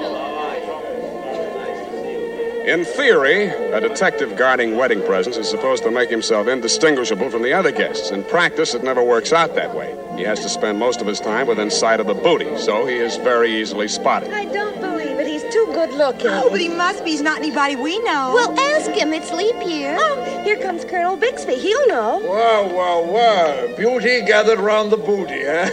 In 2.64 2.84
theory, 2.84 3.46
a 3.46 3.80
detective 3.80 4.36
guarding 4.36 4.76
wedding 4.76 5.02
presents 5.02 5.36
is 5.36 5.48
supposed 5.48 5.82
to 5.84 5.90
make 5.90 6.08
himself 6.08 6.46
indistinguishable 6.48 7.30
from 7.30 7.42
the 7.42 7.52
other 7.52 7.70
guests. 7.70 8.10
In 8.10 8.24
practice, 8.24 8.74
it 8.74 8.82
never 8.82 9.02
works 9.02 9.32
out 9.32 9.54
that 9.54 9.74
way. 9.74 9.96
He 10.16 10.22
has 10.22 10.40
to 10.40 10.48
spend 10.48 10.78
most 10.78 11.00
of 11.00 11.06
his 11.06 11.20
time 11.20 11.46
within 11.46 11.70
sight 11.70 12.00
of 12.00 12.06
the 12.06 12.14
booty, 12.14 12.56
so 12.58 12.86
he 12.86 12.96
is 12.96 13.16
very 13.16 13.54
easily 13.60 13.86
spotted. 13.86 14.32
I 14.32 14.46
don't 14.46 14.80
believe 14.80 15.18
it. 15.18 15.26
He's 15.26 15.42
too 15.52 15.66
good 15.74 15.84
good 15.86 15.96
looking. 15.96 16.28
Oh, 16.28 16.48
but 16.50 16.60
he 16.60 16.68
must 16.68 17.04
be. 17.04 17.10
He's 17.10 17.22
not 17.22 17.38
anybody 17.38 17.76
we 17.76 17.98
know. 18.00 18.32
Well, 18.34 18.58
ask 18.58 18.90
him. 18.90 19.12
It's 19.12 19.30
leap 19.32 19.56
year. 19.66 19.96
Oh, 19.98 20.42
here 20.42 20.56
comes 20.56 20.84
Colonel 20.84 21.16
Bixby. 21.16 21.54
He'll 21.54 21.86
know. 21.88 22.18
Wow, 22.18 22.68
wow, 22.74 23.02
wow. 23.02 23.76
Beauty 23.76 24.22
gathered 24.22 24.58
round 24.58 24.90
the 24.90 24.96
booty, 24.96 25.34
eh? 25.34 25.70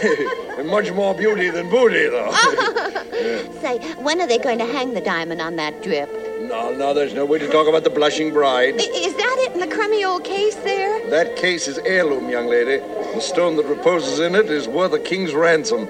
and 0.58 0.68
much 0.68 0.92
more 0.92 1.14
beauty 1.14 1.50
than 1.50 1.68
booty, 1.70 2.08
though. 2.08 2.32
Say, 3.60 3.78
when 3.96 4.20
are 4.20 4.26
they 4.26 4.38
going 4.38 4.58
to 4.58 4.66
hang 4.66 4.94
the 4.94 5.00
diamond 5.00 5.40
on 5.40 5.56
that 5.56 5.82
drip? 5.82 6.21
No, 6.52 6.72
no, 6.74 6.94
there's 6.94 7.14
no 7.14 7.24
way 7.24 7.38
to 7.38 7.48
talk 7.48 7.66
about 7.66 7.82
the 7.84 7.90
blushing 7.90 8.32
bride. 8.32 8.74
I- 8.78 8.84
Is 8.94 9.14
that 9.14 9.36
it 9.40 9.52
in 9.54 9.60
the 9.60 9.66
crummy 9.74 10.04
old 10.04 10.24
case 10.24 10.54
there? 10.56 11.08
That 11.10 11.36
case 11.36 11.66
is 11.66 11.78
heirloom, 11.78 12.28
young 12.28 12.46
lady. 12.46 12.78
The 13.14 13.20
stone 13.20 13.56
that 13.56 13.66
reposes 13.66 14.18
in 14.20 14.34
it 14.34 14.46
is 14.50 14.68
worth 14.68 14.92
a 14.92 14.98
king's 14.98 15.34
ransom. 15.34 15.88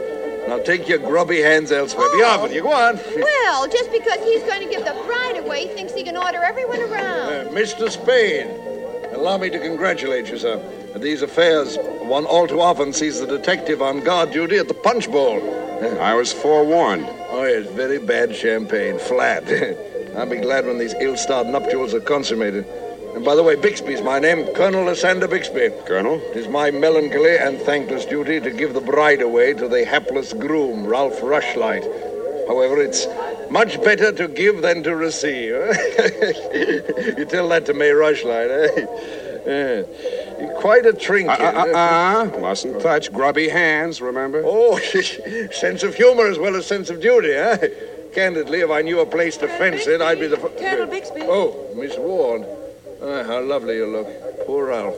Now 0.49 0.59
take 0.59 0.89
your 0.89 0.99
grubby 0.99 1.41
hands 1.41 1.71
elsewhere. 1.73 2.09
Be 2.13 2.23
off 2.23 2.43
with 2.43 2.53
you. 2.53 2.63
Go 2.63 2.73
on. 2.73 2.97
Well, 3.17 3.69
just 3.69 3.91
because 3.93 4.19
he's 4.25 4.43
going 4.43 4.61
to 4.61 4.69
give 4.69 4.85
the 4.85 4.93
bride 5.07 5.37
away, 5.39 5.67
he 5.67 5.75
thinks 5.75 5.95
he 5.95 6.03
can 6.03 6.17
order 6.17 6.39
everyone 6.43 6.81
around. 6.81 7.47
Uh, 7.47 7.51
Mr. 7.51 7.91
Spade, 7.91 8.49
allow 9.15 9.39
me 9.39 9.51
to 9.51 9.59
congratulate 9.59 10.29
you, 10.29 10.39
sir. 10.39 10.61
At 10.95 11.01
these 11.01 11.23
affairs, 11.23 11.77
one 12.03 12.25
all 12.27 12.47
too 12.49 12.61
often 12.61 12.93
sees 12.93 13.21
the 13.21 13.27
detective 13.27 13.81
on 13.83 14.01
guard 14.01 14.31
duty 14.33 14.59
at 14.59 14.69
the 14.69 14.75
punch 14.75 15.11
bowl. 15.11 15.41
I 16.01 16.15
was 16.15 16.33
forewarned. 16.33 17.07
Oh, 17.31 17.43
it's 17.45 17.71
very 17.71 17.99
bad 17.99 18.35
champagne, 18.37 18.99
flat. 18.99 19.45
I'll 20.17 20.27
be 20.27 20.37
glad 20.37 20.67
when 20.67 20.79
these 20.79 20.95
ill-starred 21.01 21.47
nuptials 21.47 21.95
are 21.95 22.01
consummated. 22.01 22.67
And 23.15 23.25
by 23.25 23.35
the 23.35 23.43
way, 23.43 23.57
Bixby's 23.57 24.03
my 24.03 24.19
name, 24.19 24.47
Colonel 24.55 24.85
Lysander 24.85 25.29
Bixby. 25.29 25.71
Colonel? 25.87 26.21
It 26.31 26.37
is 26.37 26.49
my 26.49 26.71
melancholy 26.71 27.37
and 27.37 27.59
thankless 27.61 28.07
duty 28.07 28.41
to 28.41 28.51
give 28.51 28.75
the 28.75 28.81
bride 28.81 29.21
away 29.21 29.53
to 29.55 29.69
the 29.69 29.85
hapless 29.85 30.33
groom, 30.33 30.87
Ralph 30.87 31.21
Rushlight. 31.21 31.85
However, 32.49 32.81
it's 32.81 33.07
much 33.51 33.83
better 33.83 34.13
to 34.13 34.29
give 34.29 34.63
than 34.63 34.83
to 34.83 34.97
receive. 34.97 35.53
you 37.19 37.27
tell 37.27 37.49
that 37.51 37.65
to 37.67 37.75
May 37.75 37.91
Rushlight, 37.91 38.79
eh? 38.79 38.87
Yeah. 39.47 39.83
Quite 40.61 40.87
a 40.87 40.93
trinket. 40.93 41.41
Uh, 41.41 41.67
uh, 41.75 42.31
uh, 42.35 42.41
mustn't 42.41 42.81
touch 42.81 43.13
grubby 43.13 43.49
hands, 43.49 44.01
remember? 44.01 44.43
Oh, 44.45 44.79
sense 45.53 45.83
of 45.83 45.95
humor 45.95 46.27
as 46.27 46.39
well 46.39 46.57
as 46.57 46.67
sense 46.67 46.91
of 46.91 47.01
duty, 47.01 47.33
eh? 47.33 47.69
Candidly, 48.15 48.61
if 48.61 48.71
I 48.71 48.83
knew 48.83 49.01
a 49.01 49.07
place 49.07 49.37
to 49.39 49.49
fence 49.49 49.87
it, 49.87 50.01
I'd 50.03 50.21
be 50.21 50.27
the. 50.27 50.37
fir- 50.37 50.51
Colonel 50.51 50.87
Bixby. 50.87 51.23
Oh, 51.23 51.73
Miss 51.75 51.97
Ward. 51.97 52.45
Ah, 53.03 53.23
how 53.25 53.41
lovely 53.41 53.77
you 53.77 53.87
look. 53.87 54.47
Poor 54.47 54.67
Ralph. 54.67 54.97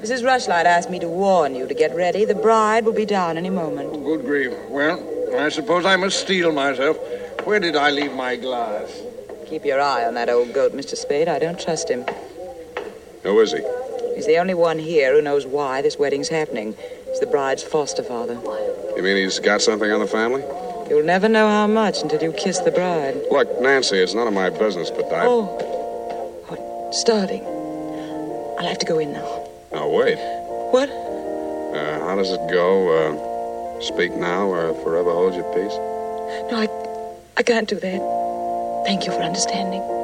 Mrs. 0.00 0.22
Rushlight 0.22 0.64
asked 0.64 0.90
me 0.90 0.98
to 1.00 1.08
warn 1.08 1.54
you 1.54 1.66
to 1.66 1.74
get 1.74 1.94
ready. 1.94 2.24
The 2.24 2.34
bride 2.34 2.84
will 2.84 2.92
be 2.94 3.04
down 3.04 3.36
any 3.36 3.50
moment. 3.50 3.92
Good 4.04 4.22
grief. 4.24 4.54
Well, 4.68 4.98
I 5.38 5.48
suppose 5.50 5.84
I 5.84 5.96
must 5.96 6.20
steel 6.20 6.52
myself. 6.52 6.96
Where 7.44 7.60
did 7.60 7.76
I 7.76 7.90
leave 7.90 8.12
my 8.14 8.36
glass? 8.36 9.02
Keep 9.46 9.64
your 9.64 9.80
eye 9.80 10.04
on 10.06 10.14
that 10.14 10.28
old 10.28 10.52
goat, 10.54 10.72
Mr. 10.72 10.96
Spade. 10.96 11.28
I 11.28 11.38
don't 11.38 11.58
trust 11.60 11.90
him. 11.90 12.04
Who 13.24 13.40
is 13.40 13.52
he? 13.52 13.60
He's 14.14 14.26
the 14.26 14.38
only 14.38 14.54
one 14.54 14.78
here 14.78 15.14
who 15.14 15.20
knows 15.22 15.46
why 15.46 15.82
this 15.82 15.98
wedding's 15.98 16.28
happening. 16.28 16.74
He's 17.08 17.20
the 17.20 17.26
bride's 17.26 17.62
foster 17.62 18.02
father. 18.02 18.34
You 18.96 19.02
mean 19.02 19.16
he's 19.16 19.38
got 19.38 19.60
something 19.62 19.90
on 19.90 20.00
the 20.00 20.06
family? 20.06 20.42
You'll 20.88 21.04
never 21.04 21.28
know 21.28 21.46
how 21.46 21.66
much 21.66 22.02
until 22.02 22.22
you 22.22 22.32
kiss 22.32 22.58
the 22.60 22.70
bride. 22.70 23.14
Look, 23.30 23.60
Nancy, 23.60 23.98
it's 23.98 24.14
none 24.14 24.26
of 24.26 24.32
my 24.32 24.50
business, 24.50 24.90
but 24.90 25.12
I. 25.12 25.26
Oh, 25.26 25.44
what? 26.48 26.94
Starving. 26.94 27.44
I'll 28.58 28.66
have 28.66 28.78
to 28.78 28.86
go 28.86 28.98
in 28.98 29.12
now. 29.12 29.46
Oh, 29.72 29.90
wait. 29.90 30.16
What? 30.72 30.88
Uh, 30.88 32.00
how 32.00 32.16
does 32.16 32.30
it 32.30 32.40
go? 32.50 32.88
Uh, 32.88 33.80
speak 33.80 34.12
now 34.14 34.46
or 34.46 34.74
forever 34.82 35.12
hold 35.12 35.34
your 35.34 35.44
peace? 35.54 35.76
No, 36.50 36.58
I, 36.58 36.68
I 37.36 37.42
can't 37.42 37.68
do 37.68 37.76
that. 37.76 38.82
Thank 38.86 39.06
you 39.06 39.12
for 39.12 39.20
understanding. 39.20 39.97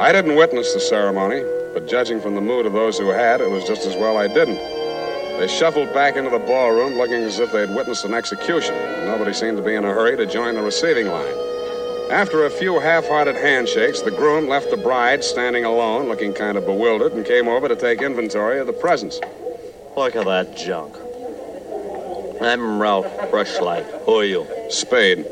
I 0.00 0.10
didn't 0.10 0.34
witness 0.34 0.74
the 0.74 0.80
ceremony, 0.80 1.44
but 1.72 1.86
judging 1.86 2.20
from 2.20 2.34
the 2.34 2.40
mood 2.40 2.66
of 2.66 2.72
those 2.72 2.98
who 2.98 3.10
had, 3.10 3.40
it 3.40 3.48
was 3.48 3.64
just 3.64 3.86
as 3.86 3.94
well 3.94 4.16
I 4.16 4.26
didn't. 4.26 4.58
They 5.38 5.46
shuffled 5.46 5.94
back 5.94 6.16
into 6.16 6.30
the 6.30 6.40
ballroom 6.40 6.94
looking 6.94 7.22
as 7.22 7.38
if 7.38 7.52
they'd 7.52 7.70
witnessed 7.70 8.04
an 8.04 8.12
execution, 8.12 8.74
nobody 9.04 9.32
seemed 9.32 9.56
to 9.56 9.62
be 9.62 9.76
in 9.76 9.84
a 9.84 9.92
hurry 9.92 10.16
to 10.16 10.26
join 10.26 10.56
the 10.56 10.62
receiving 10.62 11.06
line. 11.06 11.34
After 12.10 12.44
a 12.44 12.50
few 12.50 12.80
half 12.80 13.06
hearted 13.06 13.36
handshakes, 13.36 14.02
the 14.02 14.10
groom 14.10 14.48
left 14.48 14.68
the 14.70 14.76
bride 14.76 15.22
standing 15.22 15.64
alone, 15.64 16.08
looking 16.08 16.34
kind 16.34 16.58
of 16.58 16.66
bewildered, 16.66 17.12
and 17.12 17.24
came 17.24 17.46
over 17.46 17.68
to 17.68 17.76
take 17.76 18.02
inventory 18.02 18.58
of 18.58 18.66
the 18.66 18.72
presents. 18.72 19.20
Look 19.96 20.16
at 20.16 20.24
that 20.24 20.56
junk. 20.56 20.96
I'm 22.42 22.82
Ralph 22.82 23.06
Rushlight. 23.30 23.84
Who 24.06 24.18
are 24.18 24.24
you? 24.24 24.46
Spade. 24.70 25.24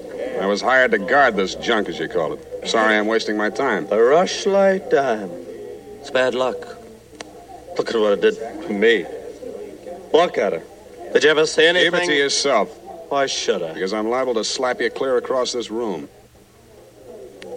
I 0.42 0.46
was 0.46 0.60
hired 0.60 0.90
to 0.90 0.98
guard 0.98 1.36
this 1.36 1.54
junk, 1.54 1.88
as 1.88 2.00
you 2.00 2.08
call 2.08 2.32
it. 2.32 2.68
Sorry 2.68 2.96
I'm 2.96 3.06
wasting 3.06 3.36
my 3.36 3.48
time. 3.48 3.86
The 3.86 3.94
Rushlight 3.94 4.90
dime. 4.90 5.30
It's 6.00 6.10
bad 6.10 6.34
luck. 6.34 6.56
Look 7.78 7.90
at 7.90 7.94
what 8.00 8.14
it 8.14 8.20
did 8.22 8.34
to 8.66 8.72
me. 8.72 9.06
Look 10.12 10.38
at 10.38 10.52
her. 10.52 10.62
Did 11.12 11.22
you 11.22 11.30
ever 11.30 11.46
see 11.46 11.64
anything? 11.64 11.92
Keep 11.92 12.02
it 12.02 12.06
to 12.06 12.14
yourself, 12.14 12.68
Why 13.08 13.26
should 13.26 13.62
I? 13.62 13.72
because 13.74 13.92
I'm 13.92 14.08
liable 14.10 14.34
to 14.34 14.42
slap 14.42 14.80
you 14.80 14.90
clear 14.90 15.16
across 15.16 15.52
this 15.52 15.70
room. 15.70 16.08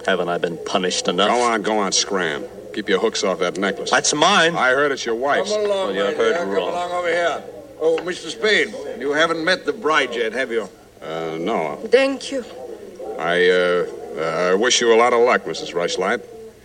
Haven't 0.06 0.30
I 0.30 0.38
been 0.38 0.60
punished 0.65 1.08
enough? 1.08 1.30
Go 1.30 1.42
on, 1.42 1.63
go 1.63 1.80
on, 1.80 1.92
scram. 1.92 2.44
Keep 2.75 2.88
your 2.89 3.00
hooks 3.00 3.24
off 3.24 3.39
that 3.39 3.58
necklace. 3.58 3.89
That's 3.89 4.13
mine. 4.13 4.56
I 4.56 4.70
heard 4.70 4.92
it's 4.92 5.08
your 5.08 5.15
wife's. 5.15 5.51
Come 5.51 5.65
along, 5.65 5.88
Well, 5.88 5.96
you 5.96 6.04
my 6.04 6.12
heard 6.12 6.34
dear. 6.36 6.38
Come 6.46 6.50
along 6.56 6.92
over 6.92 7.08
here. 7.08 7.44
Oh, 7.82 7.98
Mr. 8.04 8.30
Spade, 8.30 8.75
you 9.00 9.12
haven't 9.13 9.44
met 9.44 9.65
the 9.65 9.74
bride 9.74 10.13
yet, 10.13 10.34
have 10.34 10.51
you? 10.51 10.70
Uh, 11.01 11.38
no. 11.39 11.77
Thank 11.89 12.32
you. 12.32 12.46
I, 13.19 13.50
uh, 13.50 13.86
uh, 14.17 14.51
I 14.51 14.53
wish 14.55 14.81
you 14.81 14.93
a 14.93 14.98
lot 14.98 15.13
of 15.13 15.22
luck, 15.22 15.43
Mrs. 15.45 15.74
Rushlight. 15.74 16.22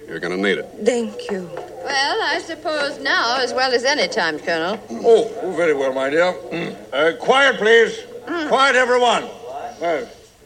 You're 0.09 0.19
gonna 0.19 0.37
need 0.37 0.59
it. 0.59 0.69
Thank 0.85 1.31
you. 1.31 1.49
Well, 1.85 2.23
I 2.23 2.41
suppose 2.41 2.99
now, 2.99 3.39
as 3.39 3.55
well 3.55 3.73
as 3.73 3.85
any 3.85 4.09
time, 4.09 4.39
Colonel. 4.39 4.79
Oh, 4.91 5.33
oh, 5.43 5.53
very 5.53 5.75
well, 5.75 5.93
my 5.93 6.11
dear. 6.11 6.33
Mm. 6.33 6.77
Uh, 6.93 7.17
quiet, 7.17 7.57
please. 7.57 7.97
Quiet, 8.27 8.77
everyone. 8.77 9.25
Uh, 9.81 9.85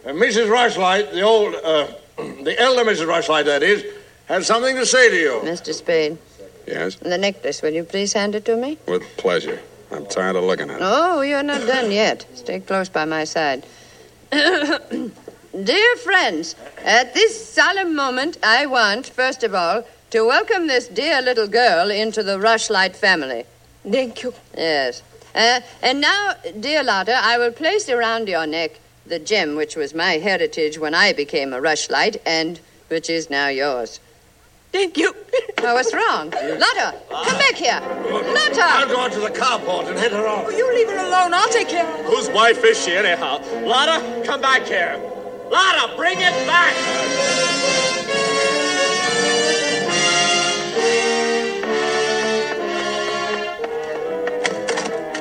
uh, 0.07 0.09
Mrs. 0.09 0.49
Rushlight, 0.49 1.13
the 1.13 1.23
old, 1.23 1.55
uh, 1.55 1.89
the 2.43 2.55
elder 2.59 2.85
Mrs. 2.85 3.07
Rushlight, 3.07 3.47
that 3.47 3.63
is, 3.63 3.85
has 4.27 4.47
something 4.47 4.77
to 4.77 4.87
say 4.87 5.11
to 5.11 5.17
you. 5.17 5.41
Mr. 5.45 5.73
Spade, 5.73 6.19
Yes? 6.67 6.97
the 6.97 7.19
necklace, 7.19 7.63
will 7.63 7.73
you 7.73 7.85
please 7.85 8.13
hand 8.13 8.35
it 8.35 8.45
to 8.45 8.57
me? 8.57 8.79
With 8.87 9.03
pleasure. 9.17 9.61
I'm 9.91 10.07
tired 10.07 10.37
of 10.37 10.45
looking 10.45 10.71
at 10.71 10.77
it. 10.77 10.83
Oh, 10.83 11.23
you're 11.23 11.43
not 11.43 11.67
done 11.67 11.91
yet. 11.91 12.27
Stay 12.35 12.61
close 12.61 12.89
by 12.89 13.05
my 13.07 13.25
side. 13.25 13.65
Dear 15.63 15.95
friends, 15.97 16.57
at 16.85 17.15
this 17.15 17.49
solemn 17.49 17.95
moment, 17.95 18.39
I 18.43 18.67
want, 18.67 19.07
first 19.07 19.45
of 19.45 19.55
all, 19.55 19.85
to 20.11 20.27
welcome 20.27 20.67
this 20.67 20.89
dear 20.89 21.23
little 21.23 21.47
girl 21.47 21.93
into 21.93 22.25
the 22.25 22.39
Rushlight 22.39 22.97
family. 22.97 23.45
Thank 23.89 24.25
you. 24.25 24.35
Yes. 24.57 25.05
Uh, 25.33 25.61
and 25.81 26.01
now, 26.01 26.35
dear 26.59 26.83
Lotta, 26.83 27.15
I 27.23 27.39
will 27.39 27.53
place 27.53 27.89
around 27.89 28.29
your 28.29 28.49
neck 28.49 28.81
the 29.07 29.21
gem 29.21 29.55
which 29.55 29.77
was 29.77 29.95
my 29.95 30.15
heritage 30.15 30.77
when 30.77 30.93
I 30.93 31.13
became 31.13 31.53
a 31.53 31.61
Rushlight 31.61 32.17
and 32.27 32.59
which 32.89 33.09
is 33.09 33.31
now 33.31 33.47
yours. 33.47 34.01
Thank 34.73 34.99
you. 34.99 35.15
Oh, 35.67 35.75
what's 35.75 35.95
wrong? 35.95 36.31
Lotta, 36.31 36.97
come 37.09 37.39
back 37.39 37.55
here. 37.55 37.81
Lotta! 37.81 38.61
I'll 38.61 38.89
go 38.89 39.01
out 39.01 39.13
to 39.13 39.21
the 39.21 39.31
carport 39.31 39.89
and 39.89 39.97
head 39.97 40.11
her 40.11 40.27
off. 40.27 40.47
Oh, 40.49 40.51
you 40.51 40.75
leave 40.75 40.89
her 40.89 41.07
alone. 41.07 41.33
I'll 41.33 41.49
take 41.49 41.69
care 41.69 41.89
of 41.89 42.05
her. 42.05 42.11
Whose 42.11 42.29
wife 42.31 42.63
is 42.65 42.85
she, 42.85 42.93
anyhow? 42.93 43.41
Lotta, 43.65 44.25
come 44.27 44.41
back 44.41 44.65
here. 44.65 45.01
Lotta, 45.51 45.97
bring 45.97 46.19
it 46.19 46.47
back. 46.47 46.75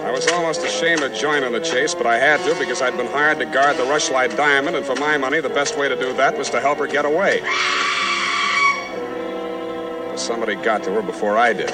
I 0.04 0.12
was 0.12 0.28
almost 0.28 0.64
ashamed 0.64 1.02
to 1.02 1.10
join 1.10 1.44
in 1.44 1.52
the 1.52 1.60
chase, 1.60 1.94
but 1.94 2.06
I 2.06 2.18
had 2.18 2.40
to 2.46 2.58
because 2.60 2.82
I'd 2.82 2.96
been 2.96 3.08
hired 3.08 3.40
to 3.40 3.46
guard 3.46 3.78
the 3.78 3.84
Rushlight 3.84 4.36
Diamond, 4.38 4.76
and 4.76 4.86
for 4.86 4.96
my 4.96 5.18
money, 5.18 5.42
the 5.42 5.50
best 5.50 5.78
way 5.78 5.90
to 5.90 5.96
do 5.96 6.14
that 6.14 6.38
was 6.38 6.50
to 6.52 6.62
help 6.62 6.78
her 6.78 6.88
get 6.88 7.06
away. 7.06 7.42
But 10.08 10.18
somebody 10.18 10.56
got 10.56 10.84
to 10.84 10.92
her 10.92 11.02
before 11.02 11.38
I 11.38 11.54
did. 11.54 11.70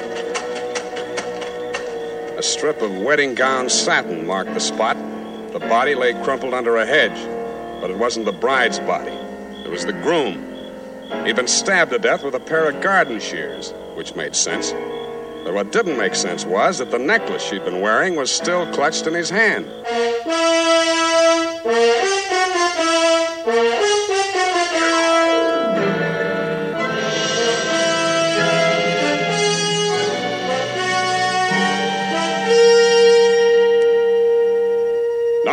A 2.37 2.41
strip 2.41 2.81
of 2.81 2.97
wedding 2.97 3.35
gown 3.35 3.69
satin 3.69 4.25
marked 4.25 4.53
the 4.53 4.61
spot. 4.61 4.95
The 5.51 5.59
body 5.59 5.93
lay 5.93 6.13
crumpled 6.23 6.53
under 6.53 6.77
a 6.77 6.85
hedge, 6.85 7.17
but 7.79 7.89
it 7.89 7.97
wasn't 7.97 8.25
the 8.25 8.31
bride's 8.31 8.79
body. 8.79 9.11
It 9.65 9.69
was 9.69 9.85
the 9.85 9.93
groom. 9.93 10.45
He'd 11.25 11.35
been 11.35 11.47
stabbed 11.47 11.91
to 11.91 11.99
death 11.99 12.23
with 12.23 12.35
a 12.35 12.39
pair 12.39 12.69
of 12.69 12.81
garden 12.81 13.19
shears, 13.19 13.73
which 13.95 14.15
made 14.15 14.35
sense. 14.35 14.71
But 15.43 15.53
what 15.53 15.71
didn't 15.71 15.97
make 15.97 16.15
sense 16.15 16.45
was 16.45 16.77
that 16.77 16.91
the 16.91 16.99
necklace 16.99 17.41
she'd 17.41 17.65
been 17.65 17.81
wearing 17.81 18.15
was 18.15 18.31
still 18.31 18.71
clutched 18.73 19.07
in 19.07 19.13
his 19.13 19.29
hand. 19.29 19.65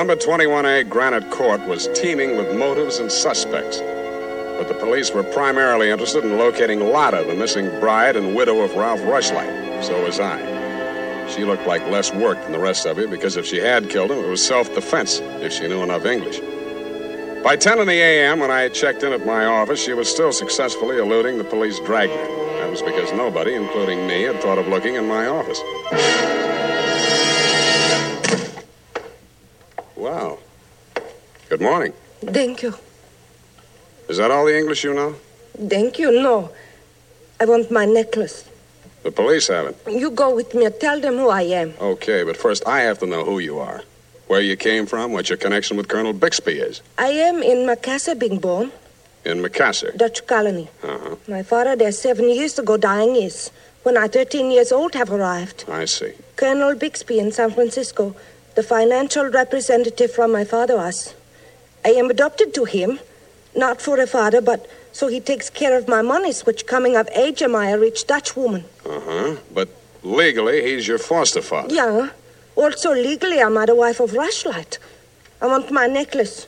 Number 0.06 0.24
21A 0.24 0.88
Granite 0.88 1.28
Court 1.32 1.60
was 1.66 1.88
teeming 1.92 2.36
with 2.36 2.56
motives 2.56 3.00
and 3.00 3.10
suspects. 3.10 3.78
But 3.78 4.68
the 4.68 4.74
police 4.74 5.10
were 5.10 5.24
primarily 5.24 5.90
interested 5.90 6.22
in 6.22 6.38
locating 6.38 6.78
Lotta, 6.78 7.24
the 7.26 7.34
missing 7.34 7.68
bride 7.80 8.14
and 8.14 8.36
widow 8.36 8.60
of 8.60 8.76
Ralph 8.76 9.00
Rushlight. 9.00 9.82
So 9.82 10.00
was 10.04 10.20
I. 10.20 10.38
She 11.28 11.42
looked 11.42 11.66
like 11.66 11.84
less 11.88 12.12
work 12.12 12.40
than 12.44 12.52
the 12.52 12.60
rest 12.60 12.86
of 12.86 12.98
you 12.98 13.08
because 13.08 13.36
if 13.36 13.46
she 13.46 13.56
had 13.56 13.90
killed 13.90 14.12
him, 14.12 14.18
it 14.18 14.28
was 14.28 14.46
self 14.46 14.72
defense, 14.72 15.18
if 15.42 15.52
she 15.52 15.66
knew 15.66 15.82
enough 15.82 16.06
English. 16.06 16.38
By 17.42 17.56
10 17.56 17.80
in 17.80 17.88
the 17.88 18.00
a.m., 18.00 18.38
when 18.38 18.52
I 18.52 18.68
checked 18.68 19.02
in 19.02 19.12
at 19.12 19.26
my 19.26 19.44
office, 19.44 19.82
she 19.82 19.92
was 19.92 20.08
still 20.08 20.30
successfully 20.30 20.98
eluding 20.98 21.36
the 21.36 21.42
police 21.42 21.80
dragnet. 21.80 22.28
That 22.60 22.70
was 22.70 22.80
because 22.80 23.12
nobody, 23.12 23.54
including 23.54 24.06
me, 24.06 24.22
had 24.22 24.40
thought 24.40 24.58
of 24.58 24.68
looking 24.68 24.94
in 24.94 25.08
my 25.08 25.26
office. 25.26 25.60
Wow. 30.06 30.38
Good 31.48 31.60
morning. 31.60 31.92
Thank 32.24 32.62
you. 32.62 32.72
Is 34.08 34.18
that 34.18 34.30
all 34.30 34.44
the 34.46 34.56
English 34.56 34.84
you 34.84 34.94
know? 34.94 35.16
Thank 35.68 35.98
you. 35.98 36.12
No. 36.22 36.52
I 37.40 37.44
want 37.44 37.72
my 37.72 37.86
necklace. 37.86 38.48
The 39.02 39.10
police 39.10 39.48
have 39.48 39.66
it. 39.66 39.76
You 40.02 40.12
go 40.12 40.32
with 40.32 40.54
me. 40.54 40.70
Tell 40.70 41.00
them 41.00 41.14
who 41.14 41.28
I 41.28 41.42
am. 41.62 41.74
Okay, 41.80 42.22
but 42.22 42.36
first 42.36 42.64
I 42.68 42.82
have 42.82 43.00
to 43.00 43.06
know 43.06 43.24
who 43.24 43.40
you 43.40 43.58
are. 43.58 43.82
Where 44.28 44.40
you 44.40 44.56
came 44.56 44.86
from, 44.86 45.10
what 45.10 45.28
your 45.28 45.38
connection 45.38 45.76
with 45.76 45.88
Colonel 45.88 46.12
Bixby 46.12 46.52
is. 46.52 46.82
I 46.98 47.08
am 47.28 47.42
in 47.42 47.66
Macassar, 47.66 48.14
being 48.16 48.38
born, 48.38 48.70
In 49.24 49.42
Macassar. 49.42 49.90
Dutch 49.96 50.24
colony. 50.28 50.68
Uh-huh. 50.84 51.16
My 51.26 51.42
father 51.42 51.74
there 51.74 51.90
seven 51.90 52.28
years 52.30 52.60
ago 52.60 52.76
dying 52.76 53.16
is. 53.16 53.50
When 53.82 53.96
I, 53.96 54.06
13 54.06 54.52
years 54.52 54.70
old, 54.70 54.94
have 54.94 55.10
arrived. 55.10 55.64
I 55.68 55.84
see. 55.84 56.12
Colonel 56.36 56.76
Bixby 56.76 57.18
in 57.18 57.32
San 57.32 57.50
Francisco, 57.50 58.14
the 58.56 58.62
financial 58.62 59.26
representative 59.26 60.10
from 60.10 60.32
my 60.32 60.44
father 60.44 60.76
was. 60.76 61.14
I 61.84 61.90
am 61.90 62.10
adopted 62.10 62.54
to 62.54 62.64
him, 62.64 62.98
not 63.54 63.80
for 63.80 64.00
a 64.00 64.06
father, 64.06 64.40
but 64.40 64.68
so 64.92 65.08
he 65.08 65.20
takes 65.20 65.50
care 65.50 65.76
of 65.78 65.86
my 65.86 66.00
monies, 66.00 66.46
which 66.46 66.66
coming 66.66 66.96
of 66.96 67.06
age 67.14 67.42
am 67.42 67.54
I 67.54 67.68
a 67.68 67.78
rich 67.78 68.06
Dutch 68.06 68.34
woman. 68.34 68.64
Uh-huh. 68.84 69.36
But 69.52 69.68
legally, 70.02 70.62
he's 70.62 70.88
your 70.88 70.98
foster 70.98 71.42
father. 71.42 71.74
Yeah. 71.74 72.08
Also, 72.56 72.94
legally, 72.94 73.40
I'm 73.40 73.54
the 73.66 73.74
wife 73.74 74.00
of 74.00 74.12
Rushlight. 74.12 74.78
I 75.42 75.46
want 75.46 75.70
my 75.70 75.86
necklace. 75.86 76.46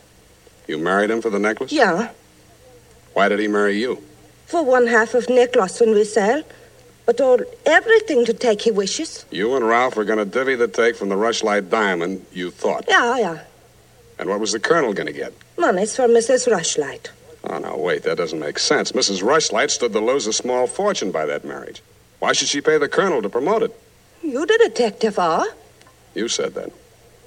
You 0.67 0.79
married 0.79 1.11
him 1.11 1.21
for 1.21 1.29
the 1.29 1.39
necklace? 1.39 1.71
Yeah. 1.71 2.11
Why 3.13 3.29
did 3.29 3.39
he 3.39 3.49
marry 3.49 3.79
you? 3.79 4.03
For 4.47 4.65
one 4.65 4.87
half 4.87 5.13
of 5.13 5.29
necklace 5.29 5.79
when 5.81 5.93
we 5.93 6.05
sell. 6.05 6.43
But 7.09 7.23
all 7.23 7.41
everything 7.65 8.27
to 8.27 8.35
take 8.35 8.61
he 8.61 8.71
wishes. 8.71 9.25
You 9.31 9.57
and 9.57 9.67
Ralph 9.67 9.97
were 9.97 10.05
going 10.05 10.19
to 10.19 10.27
divvy 10.27 10.57
the 10.57 10.69
take 10.69 10.95
from 10.95 11.09
the 11.09 11.15
Rushlight 11.15 11.71
diamond, 11.71 12.27
you 12.35 12.51
thought. 12.51 12.85
Yeah, 12.87 13.17
yeah. 13.17 13.39
And 14.19 14.29
what 14.29 14.41
was 14.41 14.53
the 14.53 14.61
colonel 14.61 14.93
going 14.93 15.07
to 15.07 15.13
get? 15.15 15.33
Money's 15.57 15.97
for 15.97 16.03
Mrs. 16.03 16.53
Rushlight. 16.53 17.09
Oh, 17.45 17.57
now, 17.61 17.79
wait, 17.79 18.03
that 18.03 18.19
doesn't 18.19 18.39
make 18.39 18.59
sense. 18.59 18.93
Mrs. 18.93 19.23
Rushlight 19.23 19.71
stood 19.71 19.95
to 19.95 20.01
lose 20.01 20.27
a 20.27 20.35
small 20.35 20.67
fortune 20.67 21.11
by 21.11 21.25
that 21.25 21.47
marriage. 21.47 21.81
Why 22.19 22.35
should 22.35 22.49
she 22.49 22.61
pay 22.61 22.77
the 22.77 22.91
colonel 22.91 23.23
to 23.23 23.31
promote 23.31 23.63
it? 23.63 23.75
You 24.23 24.45
the 24.45 24.59
detective 24.65 25.19
are? 25.19 25.47
You 26.15 26.29
said 26.29 26.53
that. 26.57 26.71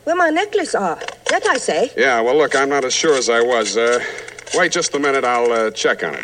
Where 0.03 0.15
my 0.15 0.29
necklace 0.29 0.75
are. 0.75 0.99
That 1.31 1.47
I 1.47 1.57
say. 1.57 1.89
Yeah, 1.97 2.21
well, 2.21 2.37
look, 2.37 2.55
I'm 2.55 2.69
not 2.69 2.85
as 2.85 2.93
sure 2.93 3.15
as 3.15 3.31
I 3.31 3.41
was. 3.41 3.75
Uh, 3.75 3.99
wait 4.53 4.73
just 4.73 4.93
a 4.93 4.99
minute, 4.99 5.23
I'll 5.23 5.51
uh, 5.51 5.71
check 5.71 6.03
on 6.03 6.17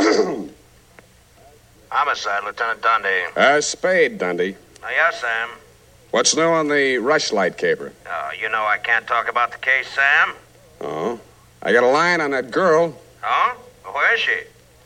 it. 0.00 0.47
Homicide, 1.90 2.44
Lieutenant 2.44 2.82
Dundee. 2.82 3.24
Uh, 3.36 3.60
Spade, 3.60 4.18
Dundee. 4.18 4.56
Oh, 4.82 4.90
yes, 4.90 5.20
Sam. 5.20 5.50
What's 6.10 6.34
new 6.36 6.42
on 6.42 6.68
the 6.68 6.96
Rushlight 6.96 7.56
caper? 7.56 7.92
Oh, 8.06 8.30
you 8.40 8.48
know 8.48 8.64
I 8.64 8.78
can't 8.78 9.06
talk 9.06 9.28
about 9.28 9.52
the 9.52 9.58
case, 9.58 9.88
Sam. 9.88 10.34
Oh, 10.80 11.20
I 11.62 11.72
got 11.72 11.84
a 11.84 11.88
line 11.88 12.20
on 12.20 12.30
that 12.30 12.50
girl. 12.50 12.98
Oh? 13.22 13.56
Where 13.84 14.14
is 14.14 14.20
she? 14.20 14.36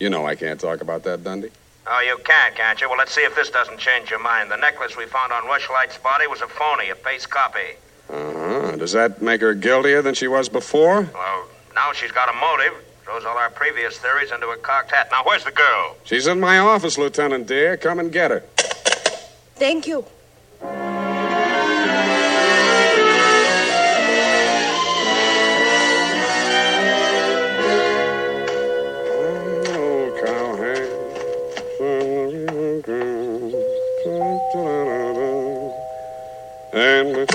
You 0.00 0.10
know 0.10 0.26
I 0.26 0.34
can't 0.34 0.60
talk 0.60 0.80
about 0.80 1.02
that, 1.04 1.22
Dundee. 1.22 1.50
Oh, 1.86 2.00
you 2.00 2.16
can, 2.24 2.52
can't 2.54 2.80
you? 2.80 2.88
Well, 2.88 2.98
let's 2.98 3.12
see 3.12 3.22
if 3.22 3.34
this 3.34 3.50
doesn't 3.50 3.78
change 3.78 4.10
your 4.10 4.20
mind. 4.20 4.50
The 4.50 4.56
necklace 4.56 4.96
we 4.96 5.06
found 5.06 5.32
on 5.32 5.42
Rushlight's 5.44 5.98
body 5.98 6.26
was 6.26 6.40
a 6.40 6.46
phony, 6.48 6.90
a 6.90 6.94
base 6.94 7.26
copy. 7.26 7.76
Uh-huh. 8.08 8.76
Does 8.76 8.92
that 8.92 9.20
make 9.20 9.40
her 9.40 9.54
guiltier 9.54 10.02
than 10.02 10.14
she 10.14 10.28
was 10.28 10.48
before? 10.48 11.08
Well, 11.12 11.48
now 11.74 11.92
she's 11.92 12.12
got 12.12 12.28
a 12.28 12.32
motive. 12.38 12.74
Throws 13.12 13.26
all 13.26 13.36
our 13.36 13.50
previous 13.50 13.98
theories 13.98 14.32
into 14.32 14.48
a 14.48 14.56
cocked 14.56 14.90
hat. 14.90 15.08
Now, 15.12 15.22
where's 15.22 15.44
the 15.44 15.50
girl? 15.50 15.96
She's 16.02 16.26
in 16.26 16.40
my 16.40 16.56
office, 16.60 16.96
Lieutenant 16.96 17.46
dear. 17.46 17.76
Come 17.76 17.98
and 17.98 18.10
get 18.10 18.30
her. 18.30 18.40
Thank 19.56 19.86
you. 19.86 20.06
Oh, 29.04 29.74
Old 29.76 30.24
cowhand. 30.24 30.92
And 36.74 37.28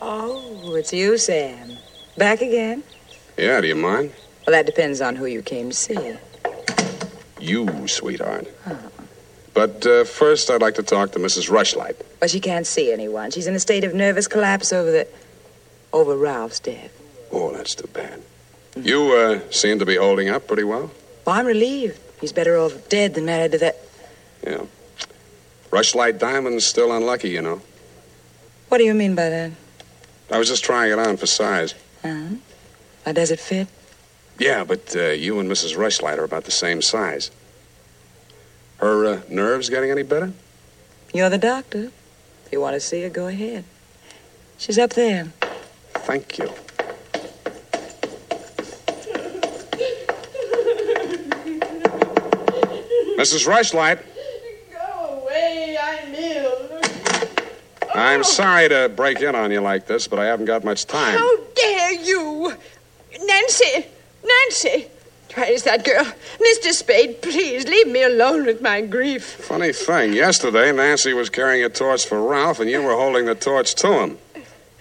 Oh, 0.00 0.74
it's 0.74 0.92
you, 0.92 1.16
Sam. 1.18 1.76
Back 2.16 2.40
again? 2.42 2.82
yeah, 3.38 3.60
do 3.60 3.68
you 3.68 3.76
mind? 3.76 4.12
Well, 4.46 4.52
that 4.56 4.66
depends 4.66 5.00
on 5.00 5.16
who 5.16 5.26
you 5.26 5.42
came 5.42 5.70
to 5.70 5.76
see. 5.76 6.16
You, 7.40 7.86
sweetheart. 7.88 8.46
But 9.54 9.84
uh, 9.86 10.04
first, 10.04 10.50
I'd 10.50 10.62
like 10.62 10.74
to 10.76 10.82
talk 10.82 11.12
to 11.12 11.18
Mrs. 11.18 11.50
Rushlight. 11.50 11.96
But 12.20 12.30
she 12.30 12.40
can't 12.40 12.66
see 12.66 12.92
anyone. 12.92 13.30
She's 13.30 13.46
in 13.46 13.54
a 13.54 13.60
state 13.60 13.84
of 13.84 13.94
nervous 13.94 14.26
collapse 14.28 14.72
over 14.72 14.90
the. 14.90 15.08
over 15.92 16.16
Ralph's 16.16 16.60
death. 16.60 16.92
Oh, 17.32 17.52
that's 17.52 17.74
too 17.74 17.88
bad. 17.88 18.22
You 18.76 19.12
uh, 19.14 19.40
seem 19.50 19.78
to 19.78 19.86
be 19.86 19.96
holding 19.96 20.28
up 20.28 20.46
pretty 20.46 20.64
well. 20.64 20.90
Well, 21.26 21.36
I'm 21.36 21.46
relieved. 21.46 21.98
He's 22.20 22.32
better 22.32 22.56
off 22.58 22.88
dead 22.88 23.14
than 23.14 23.24
married 23.24 23.52
to 23.52 23.58
that. 23.58 23.76
Yeah. 24.44 24.62
Rushlight 25.70 26.18
Diamond's 26.18 26.66
still 26.66 26.92
unlucky, 26.92 27.30
you 27.30 27.42
know. 27.42 27.60
What 28.68 28.78
do 28.78 28.84
you 28.84 28.94
mean 28.94 29.14
by 29.14 29.28
that? 29.28 29.50
I 30.30 30.38
was 30.38 30.48
just 30.48 30.64
trying 30.64 30.92
it 30.92 30.98
on 30.98 31.16
for 31.16 31.26
size. 31.26 31.74
Uh-huh. 32.04 32.36
Now, 33.04 33.12
does 33.12 33.30
it 33.30 33.40
fit? 33.40 33.66
Yeah, 34.40 34.64
but 34.64 34.96
uh, 34.96 35.10
you 35.10 35.38
and 35.38 35.50
Mrs. 35.50 35.76
Rushlight 35.76 36.16
are 36.16 36.24
about 36.24 36.44
the 36.44 36.50
same 36.50 36.80
size. 36.80 37.30
Her 38.78 39.04
uh, 39.04 39.20
nerves 39.28 39.68
getting 39.68 39.90
any 39.90 40.02
better? 40.02 40.32
You're 41.12 41.28
the 41.28 41.36
doctor. 41.36 41.92
If 42.46 42.52
you 42.52 42.58
want 42.58 42.72
to 42.72 42.80
see 42.80 43.02
her, 43.02 43.10
go 43.10 43.26
ahead. 43.26 43.64
She's 44.56 44.78
up 44.78 44.94
there. 44.94 45.26
Thank 45.92 46.38
you. 46.38 46.50
Mrs. 53.18 53.46
Rushlight, 53.46 53.98
Go 54.72 55.20
away, 55.22 55.76
I'm 55.78 56.14
ill. 56.14 56.80
I'm 57.94 58.24
sorry 58.24 58.70
to 58.70 58.88
break 58.88 59.20
in 59.20 59.34
on 59.34 59.50
you 59.50 59.60
like 59.60 59.86
this, 59.86 60.08
but 60.08 60.18
I 60.18 60.24
haven't 60.24 60.46
got 60.46 60.64
much 60.64 60.86
time. 60.86 61.18
How 61.18 61.36
dare 61.54 61.92
you? 61.92 62.56
Nancy! 63.22 63.86
Nancy! 64.24 64.88
Where's 65.60 65.84
that 65.84 65.84
girl? 65.84 66.04
Mr. 66.38 66.72
Spade, 66.72 67.20
please 67.20 67.66
leave 67.68 67.86
me 67.86 68.02
alone 68.02 68.46
with 68.46 68.62
my 68.62 68.80
grief. 68.80 69.24
Funny 69.24 69.74
thing, 69.74 70.14
yesterday 70.14 70.72
Nancy 70.72 71.12
was 71.12 71.28
carrying 71.28 71.62
a 71.64 71.68
torch 71.68 72.06
for 72.06 72.22
Ralph, 72.22 72.60
and 72.60 72.70
you 72.70 72.82
were 72.82 72.94
holding 72.94 73.26
the 73.26 73.34
torch 73.34 73.74
to 73.76 74.00
him. 74.00 74.18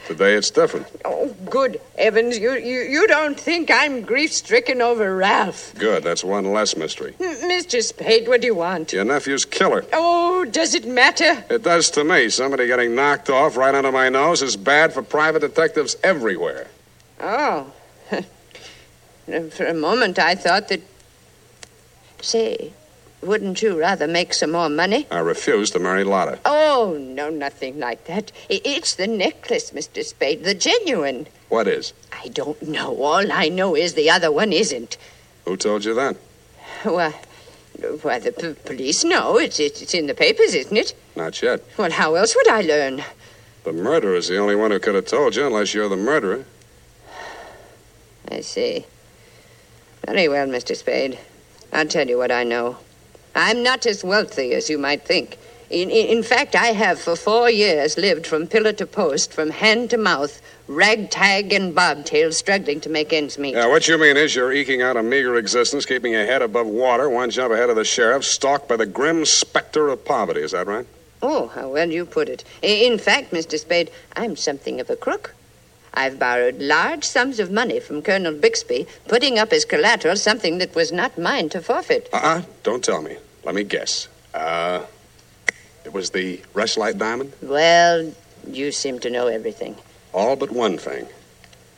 Today 0.07 0.35
it's 0.35 0.49
different. 0.49 0.87
Oh, 1.03 1.35
good 1.49 1.81
heavens, 1.97 2.37
you, 2.37 2.53
you, 2.53 2.79
you 2.79 3.07
don't 3.07 3.37
think 3.37 3.69
I'm 3.69 4.03
grief 4.03 4.31
stricken 4.31 4.81
over 4.81 5.17
Ralph. 5.17 5.75
Good, 5.77 6.01
that's 6.03 6.23
one 6.23 6.53
less 6.53 6.77
mystery. 6.77 7.13
M- 7.19 7.49
Mr. 7.49 7.81
Spade, 7.81 8.29
what 8.29 8.39
do 8.39 8.47
you 8.47 8.55
want? 8.55 8.93
Your 8.93 9.03
nephew's 9.03 9.43
killer. 9.43 9.83
Oh, 9.91 10.45
does 10.45 10.75
it 10.75 10.87
matter? 10.87 11.43
It 11.49 11.63
does 11.63 11.89
to 11.91 12.05
me. 12.05 12.29
Somebody 12.29 12.67
getting 12.67 12.95
knocked 12.95 13.29
off 13.29 13.57
right 13.57 13.75
under 13.75 13.91
my 13.91 14.07
nose 14.07 14.41
is 14.41 14.55
bad 14.55 14.93
for 14.93 15.01
private 15.01 15.41
detectives 15.41 15.97
everywhere. 16.03 16.67
Oh. 17.19 17.73
For 19.51 19.65
a 19.65 19.73
moment, 19.73 20.17
I 20.19 20.35
thought 20.35 20.69
that. 20.69 20.81
Say, 22.21 22.73
wouldn't 23.21 23.61
you 23.61 23.79
rather 23.79 24.07
make 24.07 24.33
some 24.33 24.51
more 24.51 24.69
money? 24.69 25.07
I 25.11 25.19
refuse 25.19 25.71
to 25.71 25.79
marry 25.79 26.03
Lotta. 26.03 26.39
Oh, 26.45 26.97
no, 26.99 27.29
nothing 27.29 27.79
like 27.79 28.05
that. 28.05 28.31
It's 28.49 28.95
the 28.95 29.07
necklace, 29.07 29.71
Mr. 29.71 30.03
Spade, 30.03 30.43
the 30.43 30.53
genuine. 30.53 31.27
What 31.49 31.67
is? 31.67 31.93
I 32.11 32.27
don't 32.29 32.61
know. 32.61 32.95
All 33.03 33.31
I 33.31 33.49
know 33.49 33.75
is 33.75 33.93
the 33.93 34.09
other 34.09 34.31
one 34.31 34.51
isn't. 34.51 34.97
Who 35.45 35.57
told 35.57 35.85
you 35.85 35.93
that? 35.95 36.15
Why, 36.83 37.13
why 38.01 38.19
the 38.19 38.31
p- 38.31 38.53
police 38.65 39.03
know. 39.03 39.37
It's, 39.37 39.59
it's, 39.59 39.81
it's 39.81 39.93
in 39.93 40.07
the 40.07 40.13
papers, 40.13 40.53
isn't 40.53 40.75
it? 40.77 40.93
Not 41.15 41.41
yet. 41.41 41.61
Well, 41.77 41.91
how 41.91 42.15
else 42.15 42.35
would 42.35 42.47
I 42.49 42.61
learn? 42.61 43.03
The 43.63 43.73
murderer's 43.73 44.27
the 44.27 44.37
only 44.37 44.55
one 44.55 44.71
who 44.71 44.79
could 44.79 44.95
have 44.95 45.05
told 45.05 45.35
you, 45.35 45.45
unless 45.45 45.73
you're 45.73 45.89
the 45.89 45.97
murderer. 45.97 46.45
I 48.31 48.41
see. 48.41 48.85
Very 50.09 50.27
well, 50.27 50.47
Mr. 50.47 50.75
Spade. 50.75 51.19
I'll 51.71 51.85
tell 51.85 52.09
you 52.09 52.17
what 52.17 52.31
I 52.31 52.43
know. 52.43 52.77
I'm 53.35 53.61
not 53.61 53.85
as 53.85 54.03
wealthy 54.03 54.53
as 54.53 54.67
you 54.67 54.79
might 54.79 55.03
think. 55.03 55.37
In, 55.69 55.91
in, 55.91 56.17
in 56.17 56.23
fact, 56.23 56.55
I 56.55 56.69
have 56.69 56.99
for 56.99 57.15
four 57.15 57.47
years 57.47 57.95
lived 57.95 58.25
from 58.25 58.47
pillar 58.47 58.73
to 58.73 58.87
post, 58.87 59.31
from 59.31 59.51
hand 59.51 59.91
to 59.91 59.97
mouth, 59.97 60.41
ragtag 60.67 61.53
and 61.53 61.75
bobtail, 61.75 62.31
struggling 62.31 62.81
to 62.81 62.89
make 62.89 63.13
ends 63.13 63.37
meet. 63.37 63.53
Yeah, 63.53 63.67
what 63.67 63.87
you 63.87 63.99
mean 63.99 64.17
is 64.17 64.33
you're 64.33 64.51
eking 64.51 64.81
out 64.81 64.97
a 64.97 65.03
meager 65.03 65.35
existence, 65.35 65.85
keeping 65.85 66.13
your 66.13 66.25
head 66.25 66.41
above 66.41 66.65
water, 66.65 67.07
one 67.07 67.29
jump 67.29 67.53
ahead 67.53 67.69
of 67.69 67.75
the 67.75 67.85
sheriff, 67.85 68.25
stalked 68.25 68.67
by 68.67 68.77
the 68.77 68.87
grim 68.87 69.25
specter 69.25 69.89
of 69.89 70.03
poverty. 70.03 70.41
Is 70.41 70.53
that 70.53 70.65
right? 70.65 70.87
Oh, 71.21 71.49
how 71.49 71.69
well 71.69 71.91
you 71.91 72.03
put 72.03 72.29
it. 72.29 72.43
In 72.63 72.97
fact, 72.97 73.29
Mr. 73.29 73.59
Spade, 73.59 73.91
I'm 74.15 74.35
something 74.35 74.79
of 74.79 74.89
a 74.89 74.95
crook. 74.95 75.35
I've 75.93 76.19
borrowed 76.19 76.59
large 76.59 77.03
sums 77.03 77.39
of 77.39 77.51
money 77.51 77.79
from 77.79 78.01
Colonel 78.01 78.33
Bixby, 78.33 78.87
putting 79.07 79.39
up 79.39 79.51
as 79.51 79.65
collateral 79.65 80.15
something 80.15 80.57
that 80.59 80.75
was 80.75 80.91
not 80.91 81.17
mine 81.17 81.49
to 81.49 81.61
forfeit. 81.61 82.09
Uh-uh. 82.13 82.43
Don't 82.63 82.83
tell 82.83 83.01
me. 83.01 83.17
Let 83.43 83.55
me 83.55 83.63
guess. 83.63 84.07
Uh, 84.33 84.85
it 85.85 85.93
was 85.93 86.11
the 86.11 86.37
Rushlight 86.53 86.97
Diamond? 86.97 87.33
Well, 87.41 88.13
you 88.47 88.71
seem 88.71 88.99
to 88.99 89.09
know 89.09 89.27
everything. 89.27 89.75
All 90.13 90.35
but 90.35 90.51
one 90.51 90.77
thing. 90.77 91.07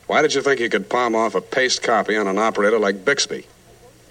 Why 0.08 0.22
did 0.22 0.34
you 0.34 0.42
think 0.42 0.60
you 0.60 0.70
could 0.70 0.90
palm 0.90 1.16
off 1.16 1.36
a 1.36 1.42
paste 1.42 1.82
copy 1.84 2.18
on 2.18 2.28
an 2.28 2.38
operator 2.38 2.80
like 2.80 3.06
Bixby? 3.06 3.46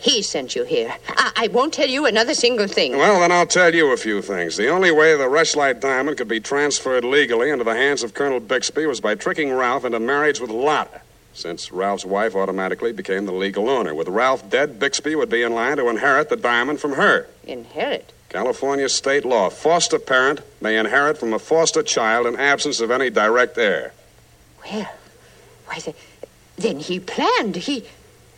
He 0.01 0.23
sent 0.23 0.57
you 0.57 0.65
here. 0.65 0.95
I, 1.09 1.33
I 1.37 1.49
won't 1.49 1.75
tell 1.75 1.87
you 1.87 2.07
another 2.07 2.33
single 2.33 2.67
thing. 2.67 2.97
Well, 2.97 3.21
then 3.21 3.31
I'll 3.31 3.47
tell 3.47 3.75
you 3.75 3.93
a 3.93 3.99
few 3.99 4.23
things. 4.23 4.57
The 4.57 4.69
only 4.69 4.91
way 4.91 5.15
the 5.15 5.25
Rushlight 5.25 5.81
Diamond 5.81 6.17
could 6.17 6.27
be 6.27 6.41
transferred 6.41 7.05
legally 7.05 7.51
into 7.51 7.65
the 7.65 7.75
hands 7.75 8.03
of 8.03 8.15
Colonel 8.15 8.41
Bixby 8.41 8.87
was 8.87 9.01
by 9.01 9.15
tricking 9.15 9.53
Ralph 9.53 9.85
into 9.85 10.01
marriage 10.01 10.41
with 10.41 10.49
Lotta, 10.51 11.03
since 11.35 11.71
Ralph's 11.71 12.07
wife 12.07 12.35
automatically 12.35 12.93
became 12.93 13.27
the 13.27 13.33
legal 13.33 13.69
owner. 13.69 13.95
With 13.95 14.09
Ralph 14.09 14.49
dead, 14.49 14.79
Bixby 14.79 15.15
would 15.15 15.29
be 15.29 15.43
in 15.43 15.55
line 15.55 15.77
to 15.77 15.89
inherit 15.91 16.31
the 16.31 16.37
diamond 16.37 16.81
from 16.81 16.93
her. 16.93 17.27
Inherit? 17.45 18.15
California 18.31 18.89
state 18.89 19.27
law. 19.27 19.51
Foster 19.51 19.99
parent 19.99 20.41
may 20.63 20.79
inherit 20.79 21.19
from 21.19 21.35
a 21.35 21.39
foster 21.39 21.83
child 21.83 22.27
in 22.27 22.37
absence 22.37 22.81
of 22.81 22.91
any 22.91 23.11
direct 23.11 23.59
heir. 23.59 23.93
Well, 24.65 24.91
why, 25.67 25.81
the, 25.81 25.95
then 26.57 26.79
he 26.79 27.01
planned. 27.01 27.57
He, 27.57 27.85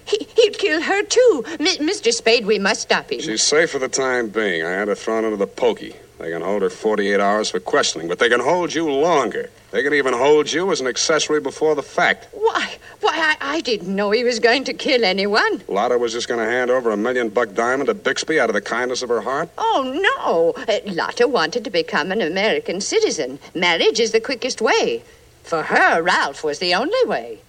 he, 0.07 0.27
he'd 0.37 0.59
kill 0.59 0.83
her, 0.83 1.03
too. 1.05 1.45
M- 1.61 1.87
Mr. 1.87 2.13
Spade, 2.13 2.47
we 2.47 2.59
must 2.59 2.83
stop 2.83 3.11
him. 3.13 3.21
She's 3.21 3.43
safe 3.43 3.71
for 3.71 3.79
the 3.79 3.89
time 3.89 4.29
being. 4.29 4.65
I 4.65 4.71
had 4.71 4.89
her 4.89 4.95
thrown 4.95 5.25
into 5.25 5.37
the 5.37 5.47
pokey. 5.47 5.95
They 6.19 6.31
can 6.31 6.43
hold 6.43 6.63
her 6.63 6.71
48 6.71 7.19
hours 7.19 7.51
for 7.51 7.59
questioning, 7.59 8.07
but 8.07 8.21
they 8.21 8.29
can 8.29 8.39
hold 8.41 8.73
you 8.73 8.89
longer. 8.89 9.51
They 9.73 9.83
can 9.83 9.93
even 9.95 10.13
hold 10.15 10.53
you 10.53 10.71
as 10.71 10.81
an 10.81 10.87
accessory 10.87 11.41
before 11.41 11.75
the 11.75 11.83
fact. 11.83 12.29
Why? 12.33 12.77
Why, 13.01 13.11
I, 13.41 13.57
I 13.57 13.61
didn't 13.63 13.93
know 13.97 14.13
he 14.13 14.23
was 14.23 14.39
going 14.39 14.63
to 14.65 14.73
kill 14.75 15.05
anyone. 15.05 15.63
Lotta 15.67 15.99
was 15.99 16.13
just 16.13 16.29
going 16.29 16.39
to 16.39 16.47
hand 16.47 16.71
over 16.71 16.93
a 16.93 16.97
million 16.97 17.29
buck 17.31 17.55
diamond 17.55 17.89
to 17.89 17.95
Bixby 17.95 18.39
out 18.39 18.51
of 18.51 18.55
the 18.55 18.61
kindness 18.61 19.03
of 19.03 19.09
her 19.09 19.23
heart. 19.23 19.49
Oh, 19.59 19.83
no. 20.17 20.63
Uh, 20.73 20.79
Lotta 20.93 21.27
wanted 21.27 21.65
to 21.65 21.71
become 21.71 22.13
an 22.13 22.21
American 22.21 22.81
citizen. 22.81 23.41
Marriage 23.55 23.99
is 23.99 24.13
the 24.13 24.21
quickest 24.21 24.61
way. 24.61 25.03
For 25.43 25.65
her, 25.65 26.03
Ralph 26.03 26.45
was 26.45 26.61
the 26.61 26.75
only 26.75 27.05
way. 27.07 27.41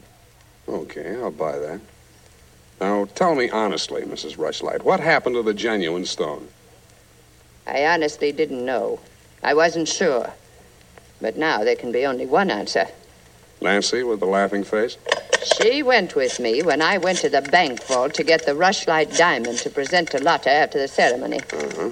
Okay, 0.68 1.16
I'll 1.18 1.30
buy 1.30 1.60
that. 1.60 1.80
Now, 2.84 3.06
tell 3.16 3.34
me 3.34 3.50
honestly, 3.50 4.02
Mrs. 4.02 4.36
Rushlight, 4.36 4.82
what 4.84 5.00
happened 5.00 5.36
to 5.36 5.42
the 5.42 5.54
genuine 5.54 6.04
stone? 6.04 6.50
I 7.66 7.86
honestly 7.86 8.34
didn't 8.34 8.66
know. 8.66 9.00
I 9.42 9.54
wasn't 9.54 9.88
sure. 9.88 10.34
But 11.22 11.38
now 11.38 11.64
there 11.64 11.78
can 11.78 11.94
be 11.94 12.06
only 12.06 12.26
one 12.26 12.52
answer. 12.52 12.88
Nancy 13.62 14.04
with 14.04 14.20
the 14.20 14.26
laughing 14.26 14.66
face? 14.66 14.98
She 15.46 15.82
went 15.82 16.14
with 16.18 16.42
me 16.42 16.62
when 16.62 16.82
I 16.82 16.98
went 16.98 17.20
to 17.20 17.30
the 17.30 17.42
bank 17.42 17.82
vault 17.84 18.16
to 18.16 18.24
get 18.26 18.46
the 18.46 18.52
rushlight 18.52 19.16
diamond 19.16 19.60
to 19.60 19.70
present 19.70 20.12
to 20.12 20.22
Lotta 20.22 20.52
after 20.52 20.78
the 20.78 20.90
ceremony. 20.90 21.40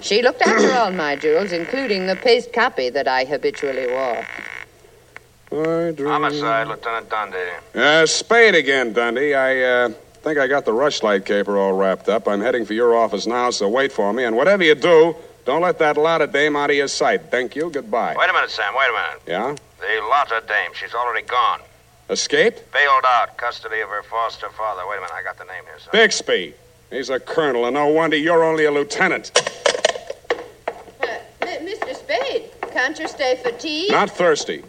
She 0.01 0.21
looked 0.21 0.41
after 0.41 0.73
all 0.73 0.91
my 0.91 1.15
jewels, 1.15 1.53
including 1.53 2.07
the 2.07 2.17
paste 2.17 2.51
copy 2.51 2.89
that 2.89 3.07
I 3.07 3.23
habitually 3.23 3.87
wore. 3.87 4.27
I 5.53 5.91
dream- 5.91 6.09
Homicide, 6.09 6.67
Lieutenant 6.67 7.09
Dundee. 7.09 7.49
Uh, 7.75 8.05
Spade 8.05 8.55
again, 8.55 8.91
Dundee. 8.91 9.33
I, 9.33 9.61
uh, 9.61 9.89
think 10.21 10.37
I 10.37 10.47
got 10.47 10.65
the 10.65 10.71
rushlight 10.71 11.25
caper 11.25 11.57
all 11.57 11.73
wrapped 11.73 12.07
up. 12.07 12.27
I'm 12.27 12.41
heading 12.41 12.65
for 12.65 12.73
your 12.73 12.95
office 12.95 13.25
now, 13.25 13.49
so 13.49 13.67
wait 13.67 13.91
for 13.91 14.13
me. 14.13 14.23
And 14.23 14.35
whatever 14.35 14.63
you 14.63 14.75
do, 14.75 15.15
don't 15.45 15.61
let 15.61 15.79
that 15.79 15.97
Lotta 15.97 16.27
dame 16.27 16.55
out 16.55 16.69
of 16.69 16.75
your 16.75 16.87
sight. 16.87 17.31
Thank 17.31 17.55
you. 17.55 17.71
Goodbye. 17.71 18.15
Wait 18.17 18.29
a 18.29 18.33
minute, 18.33 18.51
Sam. 18.51 18.73
Wait 18.75 18.87
a 18.87 18.93
minute. 18.93 19.21
Yeah? 19.27 19.55
The 19.79 20.07
Lotta 20.07 20.43
dame. 20.47 20.71
She's 20.75 20.93
already 20.93 21.25
gone. 21.25 21.61
Escaped? 22.09 22.71
Bailed 22.71 23.03
out. 23.05 23.35
Custody 23.37 23.79
of 23.81 23.89
her 23.89 24.03
foster 24.03 24.49
father. 24.49 24.83
Wait 24.87 24.97
a 24.97 25.01
minute. 25.01 25.13
I 25.13 25.23
got 25.23 25.37
the 25.37 25.45
name 25.45 25.63
here, 25.65 25.79
son. 25.79 25.89
Bixby. 25.91 26.53
He's 26.91 27.09
a 27.09 27.19
colonel, 27.19 27.65
and 27.65 27.73
no 27.73 27.87
wonder 27.87 28.17
you're 28.17 28.43
only 28.43 28.65
a 28.65 28.71
lieutenant. 28.71 29.31
Uh, 31.01 31.07
Mr. 31.41 31.95
Spade, 31.95 32.51
can't 32.71 32.99
you 32.99 33.07
stay 33.07 33.39
for 33.41 33.51
tea? 33.51 33.87
Not 33.89 34.11
thirsty. 34.11 34.63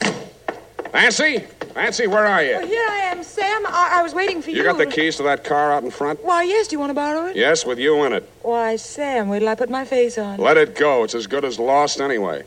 Nancy? 0.95 1.45
Nancy, 1.75 2.07
where 2.07 2.27
are 2.27 2.43
you? 2.43 2.59
Oh, 2.61 2.67
here 2.67 2.87
I 2.91 2.99
am, 2.99 3.23
Sam. 3.23 3.67
I, 3.67 3.93
I 3.95 4.03
was 4.03 4.15
waiting 4.15 4.43
for 4.43 4.51
you. 4.51 4.59
You 4.59 4.63
got 4.65 4.77
the 4.79 4.87
keys 4.87 5.17
to 5.17 5.23
that 5.25 5.43
car 5.43 5.73
out 5.73 5.83
in 5.83 5.91
front? 5.91 6.23
Why, 6.23 6.43
yes. 6.43 6.69
Do 6.69 6.75
you 6.75 6.79
want 6.79 6.91
to 6.91 6.95
borrow 6.95 7.27
it? 7.27 7.37
Yes, 7.37 7.65
with 7.65 7.79
you 7.79 8.05
in 8.05 8.13
it. 8.13 8.29
Why, 8.43 8.77
Sam, 8.77 9.29
wait 9.29 9.39
till 9.41 9.49
I 9.49 9.55
put 9.55 9.71
my 9.71 9.85
face 9.85 10.19
on. 10.19 10.39
Let 10.39 10.59
it 10.59 10.77
go. 10.77 11.05
It's 11.05 11.15
as 11.15 11.27
good 11.27 11.45
as 11.45 11.59
lost 11.59 12.01
anyway. 12.01 12.45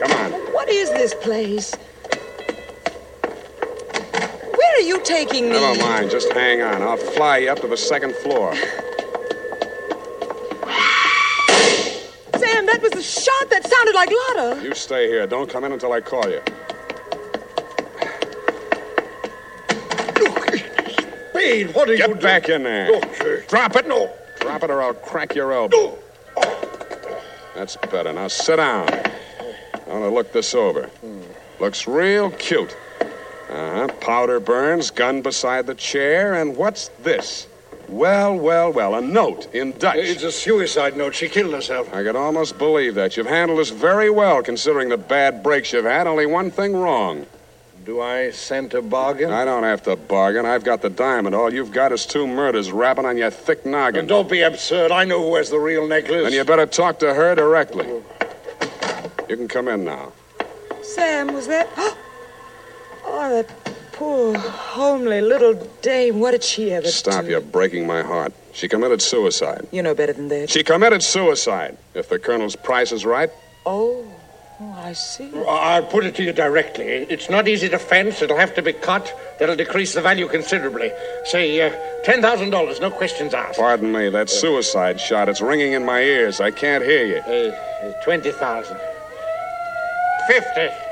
Come 0.00 0.10
on. 0.10 0.32
What 0.52 0.68
is 0.68 0.90
this 0.90 1.14
place? 1.14 1.72
Where 4.84 4.92
are 4.92 4.98
you 4.98 5.02
taking 5.02 5.44
me? 5.44 5.52
Never 5.52 5.80
mind. 5.80 6.10
Just 6.10 6.30
hang 6.34 6.60
on. 6.60 6.82
I'll 6.82 6.98
fly 6.98 7.38
you 7.38 7.50
up 7.50 7.58
to 7.60 7.66
the 7.66 7.76
second 7.76 8.14
floor. 8.16 8.54
Sam, 8.54 8.66
that 12.66 12.80
was 12.82 12.92
the 12.92 13.02
shot 13.02 13.48
that 13.48 13.66
sounded 13.66 13.94
like 13.94 14.10
Lotta. 14.10 14.62
You 14.62 14.74
stay 14.74 15.08
here. 15.08 15.26
Don't 15.26 15.48
come 15.48 15.64
in 15.64 15.72
until 15.72 15.92
I 15.92 16.02
call 16.02 16.28
you. 16.28 16.42
Spade, 21.30 21.74
what 21.74 21.88
are 21.88 21.94
you 21.94 21.96
doing? 21.96 21.98
Get 21.98 22.08
you 22.10 22.16
back 22.16 22.50
in 22.50 22.64
there. 22.64 23.00
doing? 23.22 23.42
Drop 23.48 23.76
it. 23.76 23.88
No. 23.88 24.12
Drop 24.40 24.62
it 24.64 24.70
or 24.70 24.82
I'll 24.82 24.92
crack 24.92 25.34
your 25.34 25.54
elbow. 25.54 25.96
That's 27.54 27.78
better. 27.90 28.12
Now 28.12 28.28
sit 28.28 28.56
down. 28.56 28.90
I 28.90 29.02
want 29.86 30.02
to 30.02 30.10
look 30.10 30.30
this 30.32 30.54
over. 30.54 30.90
Looks 31.58 31.86
real 31.86 32.32
cute. 32.32 32.76
Uh 33.54 33.86
huh. 33.86 33.88
Powder 34.00 34.40
burns, 34.40 34.90
gun 34.90 35.22
beside 35.22 35.66
the 35.66 35.76
chair, 35.76 36.34
and 36.34 36.56
what's 36.56 36.88
this? 37.04 37.46
Well, 37.88 38.36
well, 38.36 38.72
well, 38.72 38.96
a 38.96 39.00
note 39.00 39.46
in 39.54 39.78
Dutch. 39.78 39.98
It's 39.98 40.24
a 40.24 40.32
suicide 40.32 40.96
note. 40.96 41.14
She 41.14 41.28
killed 41.28 41.54
herself. 41.54 41.92
I 41.94 42.02
could 42.02 42.16
almost 42.16 42.58
believe 42.58 42.96
that. 42.96 43.16
You've 43.16 43.28
handled 43.28 43.60
this 43.60 43.70
very 43.70 44.10
well, 44.10 44.42
considering 44.42 44.88
the 44.88 44.96
bad 44.96 45.44
breaks 45.44 45.72
you've 45.72 45.84
had. 45.84 46.08
Only 46.08 46.26
one 46.26 46.50
thing 46.50 46.74
wrong. 46.74 47.26
Do 47.84 48.00
I 48.00 48.32
scent 48.32 48.74
a 48.74 48.82
bargain? 48.82 49.30
I 49.30 49.44
don't 49.44 49.62
have 49.62 49.84
to 49.84 49.94
bargain. 49.94 50.46
I've 50.46 50.64
got 50.64 50.82
the 50.82 50.90
diamond. 50.90 51.36
All 51.36 51.52
you've 51.52 51.70
got 51.70 51.92
is 51.92 52.06
two 52.06 52.26
murders 52.26 52.72
rapping 52.72 53.04
on 53.06 53.16
your 53.16 53.30
thick 53.30 53.64
noggin. 53.64 54.08
Don't 54.08 54.28
be 54.28 54.40
absurd. 54.40 54.90
I 54.90 55.04
know 55.04 55.22
who 55.22 55.36
has 55.36 55.50
the 55.50 55.60
real 55.60 55.86
necklace. 55.86 56.24
Then 56.24 56.32
you 56.32 56.42
better 56.42 56.66
talk 56.66 56.98
to 57.00 57.14
her 57.14 57.36
directly. 57.36 57.86
You 59.28 59.36
can 59.36 59.46
come 59.46 59.68
in 59.68 59.84
now. 59.84 60.12
Sam, 60.82 61.32
was 61.32 61.46
that. 61.46 61.68
Oh, 63.06 63.30
that 63.30 63.48
poor, 63.92 64.36
homely 64.38 65.20
little 65.20 65.54
dame. 65.82 66.20
What 66.20 66.32
did 66.32 66.42
she 66.44 66.72
ever 66.72 66.86
Stop, 66.88 67.24
do? 67.24 67.30
you're 67.30 67.40
breaking 67.40 67.86
my 67.86 68.02
heart. 68.02 68.32
She 68.52 68.68
committed 68.68 69.02
suicide. 69.02 69.66
You 69.72 69.82
know 69.82 69.94
better 69.94 70.12
than 70.12 70.28
that. 70.28 70.50
She 70.50 70.62
committed 70.62 71.02
suicide. 71.02 71.76
If 71.94 72.08
the 72.08 72.18
colonel's 72.18 72.56
price 72.56 72.92
is 72.92 73.04
right, 73.04 73.30
Oh, 73.66 74.04
oh, 74.60 74.72
I 74.76 74.92
see. 74.92 75.30
I'll 75.48 75.84
put 75.86 76.04
it 76.04 76.14
to 76.16 76.22
you 76.22 76.32
directly. 76.32 76.84
It's 76.84 77.30
not 77.30 77.48
easy 77.48 77.68
to 77.70 77.78
fence. 77.78 78.20
It'll 78.22 78.36
have 78.36 78.54
to 78.56 78.62
be 78.62 78.72
cut. 78.74 79.12
That'll 79.38 79.56
decrease 79.56 79.94
the 79.94 80.02
value 80.02 80.28
considerably. 80.28 80.92
Say, 81.24 81.60
uh, 81.62 81.70
$10,000, 82.04 82.80
no 82.80 82.90
questions 82.90 83.32
asked. 83.34 83.58
pardon 83.58 83.90
me, 83.90 84.10
that 84.10 84.28
suicide 84.28 85.00
shot, 85.00 85.28
it's 85.30 85.40
ringing 85.40 85.72
in 85.72 85.84
my 85.84 86.00
ears. 86.02 86.40
I 86.40 86.50
can't 86.50 86.84
hear 86.84 87.06
you. 87.06 87.18
Uh, 87.20 87.92
20000 88.04 88.76
50 90.28 90.83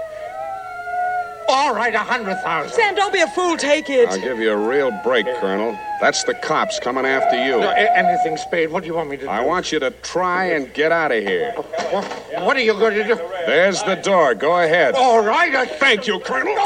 All 1.52 1.74
right, 1.74 1.94
a 1.94 1.98
100000 1.98 2.72
Sam, 2.72 2.94
don't 2.94 3.12
be 3.12 3.20
a 3.20 3.26
fool. 3.26 3.58
Take 3.58 3.90
it. 3.90 4.08
I'll 4.08 4.18
give 4.18 4.38
you 4.38 4.52
a 4.52 4.56
real 4.56 4.90
break, 5.04 5.26
Colonel. 5.38 5.78
That's 6.00 6.24
the 6.24 6.32
cops 6.34 6.80
coming 6.80 7.04
after 7.04 7.36
you. 7.36 7.60
No, 7.60 7.68
a- 7.68 7.96
anything, 7.96 8.38
Spade. 8.38 8.70
What 8.70 8.82
do 8.82 8.86
you 8.86 8.94
want 8.94 9.10
me 9.10 9.18
to 9.18 9.24
do? 9.24 9.28
I 9.28 9.42
want 9.42 9.70
you 9.70 9.78
to 9.80 9.90
try 9.90 10.46
and 10.46 10.72
get 10.72 10.92
out 10.92 11.12
of 11.12 11.22
here. 11.22 11.52
What, 11.52 12.04
what 12.42 12.56
are 12.56 12.60
you 12.60 12.72
going 12.72 12.94
to 12.94 13.04
do? 13.04 13.16
There's 13.46 13.82
the 13.82 13.96
door. 13.96 14.34
Go 14.34 14.58
ahead. 14.62 14.94
All 14.94 15.22
right, 15.22 15.54
I 15.54 15.66
Thank 15.66 16.06
you, 16.06 16.20
Colonel. 16.20 16.56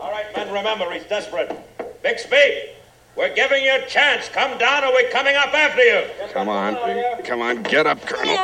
All 0.00 0.10
right, 0.12 0.26
men, 0.36 0.52
remember, 0.52 0.90
he's 0.92 1.04
desperate. 1.04 1.50
Bixby, 2.02 2.70
We're 3.18 3.34
giving 3.34 3.64
you 3.64 3.74
a 3.74 3.84
chance. 3.88 4.28
Come 4.28 4.56
down 4.58 4.84
or 4.84 4.92
we're 4.92 5.10
coming 5.10 5.34
up 5.34 5.52
after 5.52 5.82
you. 5.82 6.04
Come 6.32 6.48
on. 6.48 6.76
Come 7.24 7.42
on, 7.42 7.64
get 7.64 7.84
up, 7.84 8.00
Colonel. 8.06 8.36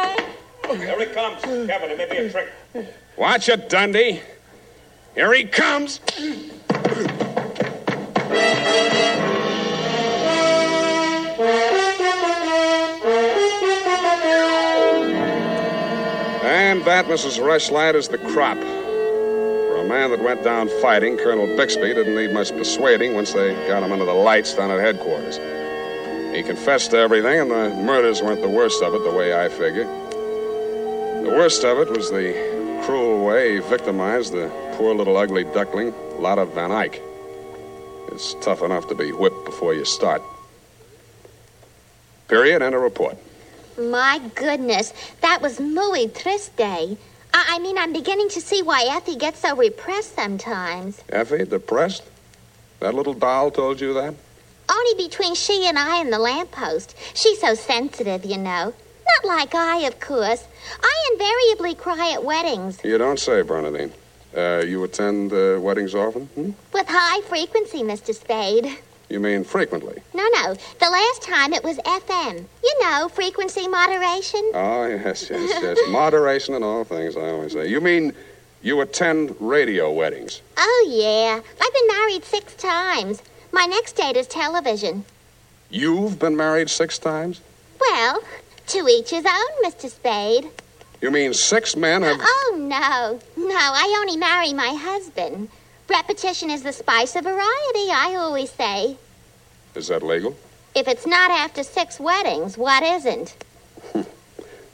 Here 0.77 0.99
he 0.99 1.07
comes. 1.15 1.41
Kevin, 1.43 1.93
it 1.93 1.97
may 1.97 2.11
be 2.11 2.17
a 2.17 2.29
trick. 2.29 2.49
Watch 3.17 3.49
it, 3.49 3.69
Dundee. 3.69 4.21
Here 5.15 5.33
he 5.33 5.45
comes. 5.45 6.01
And 16.43 16.85
that, 16.85 17.07
Mrs. 17.07 17.39
Rushlight, 17.39 17.95
is 17.95 18.09
the 18.09 18.19
crop. 18.19 18.59
A 19.85 19.87
man 19.87 20.09
that 20.13 20.23
went 20.23 20.43
down 20.43 20.71
fighting, 20.81 21.19
Colonel 21.19 21.47
Bixby 21.59 21.93
didn't 21.93 22.15
need 22.15 22.33
much 22.33 22.51
persuading 22.53 23.13
once 23.13 23.35
they 23.35 23.53
got 23.69 23.83
him 23.83 23.93
under 23.93 24.07
the 24.07 24.15
lights 24.15 24.55
down 24.55 24.71
at 24.71 24.81
headquarters. 24.81 25.37
He 26.35 26.43
confessed 26.43 26.93
to 26.93 26.97
everything, 26.97 27.39
and 27.39 27.51
the 27.51 27.69
murders 27.69 28.23
weren't 28.23 28.41
the 28.41 28.49
worst 28.49 28.83
of 28.83 28.95
it, 28.95 29.05
the 29.05 29.13
way 29.13 29.39
I 29.39 29.51
figure. 29.51 29.85
The 29.85 31.29
worst 31.29 31.65
of 31.65 31.77
it 31.81 31.91
was 31.91 32.11
the 32.11 32.33
cruel 32.87 33.27
way 33.27 33.57
he 33.57 33.59
victimized 33.59 34.33
the 34.33 34.51
poor 34.77 34.95
little 34.95 35.19
ugly 35.19 35.45
duckling, 35.45 35.93
Lotta 36.19 36.47
Van 36.47 36.73
Eyck. 36.73 37.03
It's 38.09 38.35
tough 38.41 38.63
enough 38.63 38.89
to 38.89 38.95
be 38.95 39.13
whipped 39.13 39.45
before 39.45 39.75
you 39.75 39.85
start. 39.85 40.23
Period, 42.29 42.63
and 42.63 42.75
a 42.75 42.79
report. 42.79 43.19
My 43.79 44.19
goodness, 44.35 44.95
that 45.21 45.43
was 45.43 45.61
muy 45.61 46.09
triste. 46.09 46.97
I, 47.35 47.57
I 47.57 47.59
mean, 47.59 47.77
I'm 47.77 47.93
beginning 47.93 48.29
to 48.31 48.41
see 48.41 48.63
why 48.63 48.87
Effie 48.89 49.17
gets 49.17 49.41
so 49.41 49.57
repressed 49.57 50.15
sometimes. 50.15 51.03
Effie, 51.11 51.45
depressed? 51.45 52.05
That 52.79 52.95
little 52.95 53.15
doll 53.15 53.51
told 53.51 53.81
you 53.81 53.93
that? 53.95 54.15
Only 54.71 55.05
between 55.09 55.35
she 55.35 55.67
and 55.67 55.77
I 55.79 56.01
and 56.01 56.13
the 56.13 56.19
lamppost. 56.19 56.95
She's 57.15 57.41
so 57.41 57.55
sensitive, 57.55 58.25
you 58.25 58.39
know. 58.39 58.73
Not 58.73 59.25
like 59.25 59.55
I, 59.55 59.79
of 59.81 59.99
course. 60.01 60.45
I 60.81 61.09
invariably 61.13 61.75
cry 61.75 62.13
at 62.13 62.25
weddings 62.25 62.79
You 62.85 62.97
don't 62.99 63.19
say, 63.19 63.43
Bernadine. 63.43 63.93
Uh, 64.37 64.63
you 64.67 64.83
attend 64.85 65.33
uh, 65.33 65.59
weddings 65.61 65.95
often? 65.95 66.27
Hmm? 66.27 66.51
with 66.73 66.87
high 66.89 67.21
frequency, 67.23 67.83
Mr. 67.83 68.15
Spade. 68.15 68.79
You 69.09 69.21
mean 69.21 69.45
frequently? 69.45 70.03
No, 70.15 70.27
no. 70.35 70.55
The 70.55 70.91
last 70.91 71.23
time 71.23 71.53
it 71.53 71.63
was 71.63 71.77
FM. 71.79 72.45
You 72.63 72.81
know, 72.81 73.09
frequency 73.09 73.69
moderation. 73.69 74.51
Oh, 74.55 74.87
yes, 74.87 75.29
yes, 75.31 75.63
yes. 75.63 75.79
Moderation 75.91 76.55
in 76.55 76.63
all 76.63 76.85
things, 76.85 77.17
I 77.17 77.29
always 77.29 77.53
say. 77.53 77.69
You 77.69 77.81
mean 77.81 78.13
you 78.63 78.81
attend 78.81 79.37
radio 79.41 79.93
weddings? 79.93 80.41
Oh, 80.57 80.87
yeah. 80.91 81.39
I've 81.39 81.75
been 81.75 81.89
married 81.89 82.25
six 82.25 82.55
times. 82.55 83.23
My 83.53 83.67
next 83.67 83.93
date 83.93 84.17
is 84.17 84.27
television. 84.27 85.05
You've 85.71 86.19
been 86.19 86.37
married 86.37 86.71
six 86.71 86.99
times? 86.99 87.41
Well, 87.81 88.21
to 88.69 88.89
each 88.89 89.11
his 89.11 89.27
own, 89.27 89.65
Mr. 89.65 89.91
Spade. 89.91 90.51
You 91.01 91.11
mean 91.11 91.35
six 91.35 91.77
men 91.77 92.03
have. 92.03 92.19
Oh, 92.21 92.55
no. 92.57 93.21
No, 93.37 93.57
I 93.57 93.97
only 94.01 94.17
marry 94.17 94.55
my 94.55 94.75
husband. 94.75 95.51
Repetition 95.89 96.51
is 96.51 96.63
the 96.63 96.73
spice 96.73 97.15
of 97.15 97.25
variety, 97.25 97.91
I 97.91 98.15
always 98.17 98.51
say. 98.51 98.97
Is 99.75 99.89
that 99.89 100.03
legal? 100.03 100.37
If 100.75 100.89
it's 100.89 101.07
not 101.07 101.31
after 101.31 101.63
six 101.63 102.01
weddings, 102.01 102.57
what 102.59 102.83
isn't? 102.83 103.37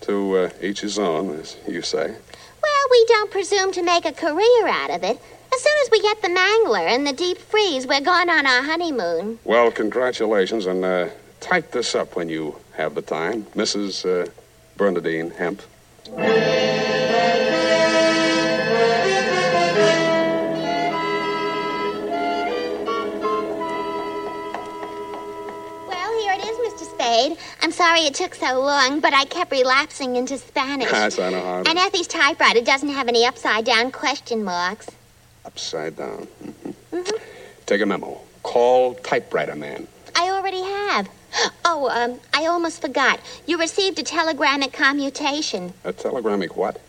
To 0.03 0.39
uh, 0.39 0.51
each 0.63 0.81
his 0.81 0.99
own, 0.99 1.39
as 1.39 1.59
you 1.69 1.83
say. 1.83 2.07
Well, 2.07 2.85
we 2.91 3.05
don't 3.07 3.31
presume 3.31 3.71
to 3.73 3.83
make 3.83 4.07
a 4.07 4.13
career 4.13 4.67
out 4.67 4.89
of 4.89 5.05
it. 5.05 5.21
As 5.53 5.61
soon 5.61 5.73
as 5.83 5.91
we 5.91 6.01
get 6.01 6.23
the 6.23 6.29
mangler 6.29 6.89
and 6.89 7.07
the 7.07 7.13
deep 7.13 7.37
freeze, 7.37 7.87
we're 7.87 8.01
gone 8.01 8.31
on 8.31 8.47
our 8.47 8.63
honeymoon. 8.63 9.39
Well, 9.45 9.71
congratulations, 9.71 10.65
and 10.65 10.83
uh, 10.87 11.11
type 11.41 11.71
this 11.73 11.95
up 11.95 12.17
when 12.17 12.31
you 12.31 12.57
have 12.73 12.95
the 12.95 13.03
time. 13.03 13.45
Mrs. 13.55 14.07
Uh, 14.07 14.31
Bernadine 14.79 15.31
Hemp. 15.33 15.61
I'm 27.63 27.73
sorry 27.73 28.01
it 28.03 28.15
took 28.15 28.35
so 28.37 28.61
long, 28.61 29.01
but 29.01 29.13
I 29.13 29.25
kept 29.25 29.51
relapsing 29.51 30.15
into 30.17 30.39
Spanish. 30.39 30.91
Yes, 30.91 31.19
I 31.19 31.31
know 31.31 31.41
how. 31.41 31.59
And 31.59 31.77
Effie's 31.79 32.07
typewriter 32.07 32.61
doesn't 32.61 32.91
have 32.91 33.09
any 33.09 33.27
upside 33.27 33.65
down 33.65 33.91
question 33.91 34.45
marks. 34.45 34.87
Upside 35.45 35.97
down. 35.97 36.29
Mhm. 36.93 37.21
Take 37.67 37.81
a 37.81 37.87
memo. 37.87 38.21
Call 38.45 38.95
typewriter 38.95 39.57
man. 39.57 39.89
I 40.15 40.31
already 40.31 40.63
have. 40.63 41.09
Oh, 41.65 41.89
um, 41.89 42.21
I 42.33 42.47
almost 42.47 42.81
forgot. 42.81 43.19
You 43.47 43.59
received 43.59 43.99
a 43.99 44.03
telegrammic 44.03 44.73
commutation. 44.73 45.73
A 45.85 45.93
telegramic 45.93 46.57
what? 46.57 46.81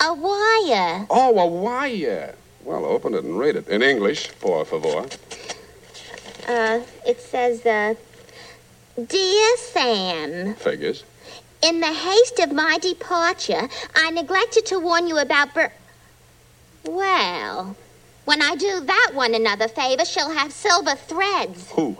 A 0.00 0.12
wire. 0.14 1.06
Oh, 1.10 1.38
a 1.38 1.46
wire. 1.46 2.34
Well, 2.64 2.84
open 2.84 3.14
it 3.14 3.24
and 3.24 3.38
read 3.38 3.56
it. 3.56 3.68
In 3.68 3.82
English, 3.82 4.30
por 4.40 4.64
favor. 4.64 5.06
Uh, 6.48 6.80
it 7.06 7.20
says, 7.20 7.64
uh, 7.66 7.94
Dear 8.94 9.56
Sam, 9.56 10.54
Figures. 10.54 11.02
in 11.62 11.80
the 11.80 11.92
haste 11.92 12.38
of 12.38 12.52
my 12.52 12.78
departure, 12.78 13.68
I 13.96 14.10
neglected 14.10 14.66
to 14.66 14.78
warn 14.78 15.08
you 15.08 15.18
about 15.18 15.52
Ber. 15.52 15.72
Well, 16.84 17.74
when 18.24 18.40
I 18.40 18.54
do 18.54 18.80
that 18.80 19.10
one 19.12 19.34
another 19.34 19.66
favor, 19.66 20.04
she'll 20.04 20.30
have 20.30 20.52
silver 20.52 20.94
threads. 20.94 21.72
Who? 21.72 21.96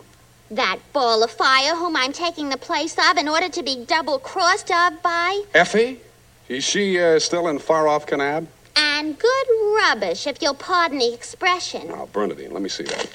That 0.49 0.79
ball 0.93 1.21
of 1.21 1.31
fire 1.31 1.75
whom 1.75 1.97
I'm 1.97 2.13
taking 2.13 2.47
the 2.47 2.57
place 2.57 2.95
of 2.97 3.17
in 3.17 3.27
order 3.27 3.49
to 3.49 3.63
be 3.63 3.83
double 3.85 4.17
crossed 4.19 4.71
of 4.71 5.01
by. 5.03 5.43
Effie? 5.53 5.99
Is 6.47 6.63
she 6.63 6.97
uh, 7.01 7.19
still 7.19 7.49
in 7.49 7.59
far 7.59 7.89
off 7.89 8.05
Canab? 8.05 8.47
And 8.77 9.19
good 9.19 9.47
rubbish, 9.75 10.27
if 10.27 10.41
you'll 10.41 10.53
pardon 10.53 10.99
the 10.99 11.13
expression. 11.13 11.87
Now, 11.89 12.07
Bernadine, 12.13 12.51
let 12.51 12.61
me 12.61 12.69
see 12.69 12.83
that. 12.83 13.09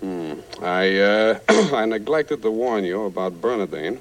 Hmm. 0.00 0.34
I, 0.62 0.98
uh, 0.98 1.38
I 1.48 1.84
neglected 1.86 2.42
to 2.42 2.50
warn 2.50 2.84
you 2.84 3.04
about 3.04 3.40
Bernadine. 3.40 4.00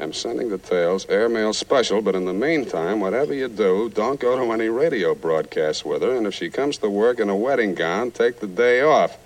I'm 0.00 0.12
sending 0.12 0.48
the 0.48 0.58
tales 0.58 1.06
airmail 1.08 1.52
special, 1.52 2.00
but 2.02 2.14
in 2.14 2.24
the 2.24 2.32
meantime, 2.32 3.00
whatever 3.00 3.34
you 3.34 3.48
do, 3.48 3.90
don't 3.90 4.20
go 4.20 4.36
to 4.36 4.52
any 4.52 4.68
radio 4.68 5.14
broadcasts 5.14 5.84
with 5.84 6.02
her, 6.02 6.14
and 6.14 6.26
if 6.26 6.34
she 6.34 6.50
comes 6.50 6.78
to 6.78 6.88
work 6.88 7.18
in 7.18 7.28
a 7.28 7.36
wedding 7.36 7.74
gown, 7.74 8.12
take 8.12 8.38
the 8.38 8.46
day 8.46 8.80
off. 8.80 9.18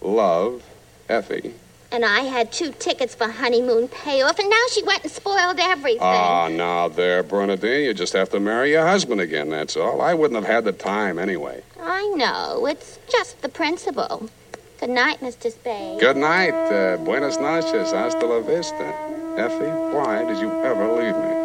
Love, 0.00 0.62
Effie. 1.10 1.52
And 1.92 2.04
I 2.04 2.20
had 2.20 2.52
two 2.52 2.72
tickets 2.72 3.14
for 3.14 3.28
honeymoon 3.28 3.88
payoff, 3.88 4.38
and 4.38 4.48
now 4.48 4.64
she 4.72 4.82
went 4.84 5.02
and 5.02 5.12
spoiled 5.12 5.58
everything. 5.58 6.00
Ah, 6.00 6.48
now 6.48 6.88
there, 6.88 7.22
Bernadine, 7.22 7.84
you 7.84 7.92
just 7.92 8.14
have 8.14 8.30
to 8.30 8.40
marry 8.40 8.70
your 8.70 8.86
husband 8.86 9.20
again, 9.20 9.50
that's 9.50 9.76
all. 9.76 10.00
I 10.00 10.14
wouldn't 10.14 10.42
have 10.42 10.50
had 10.50 10.64
the 10.64 10.72
time 10.72 11.18
anyway. 11.18 11.62
I 11.82 12.06
know. 12.16 12.64
It's 12.66 12.98
just 13.10 13.42
the 13.42 13.48
principle. 13.50 14.30
Good 14.80 14.88
night, 14.88 15.20
Mr. 15.20 15.52
Spade. 15.52 16.00
Good 16.00 16.16
night. 16.16 16.54
Uh, 16.54 16.96
buenas 16.96 17.38
noches. 17.38 17.92
Hasta 17.92 18.24
la 18.24 18.40
vista. 18.40 18.94
Effie, 19.36 19.94
why 19.94 20.24
did 20.24 20.38
you 20.38 20.50
ever 20.64 20.86
leave 20.96 21.14
me? 21.14 21.40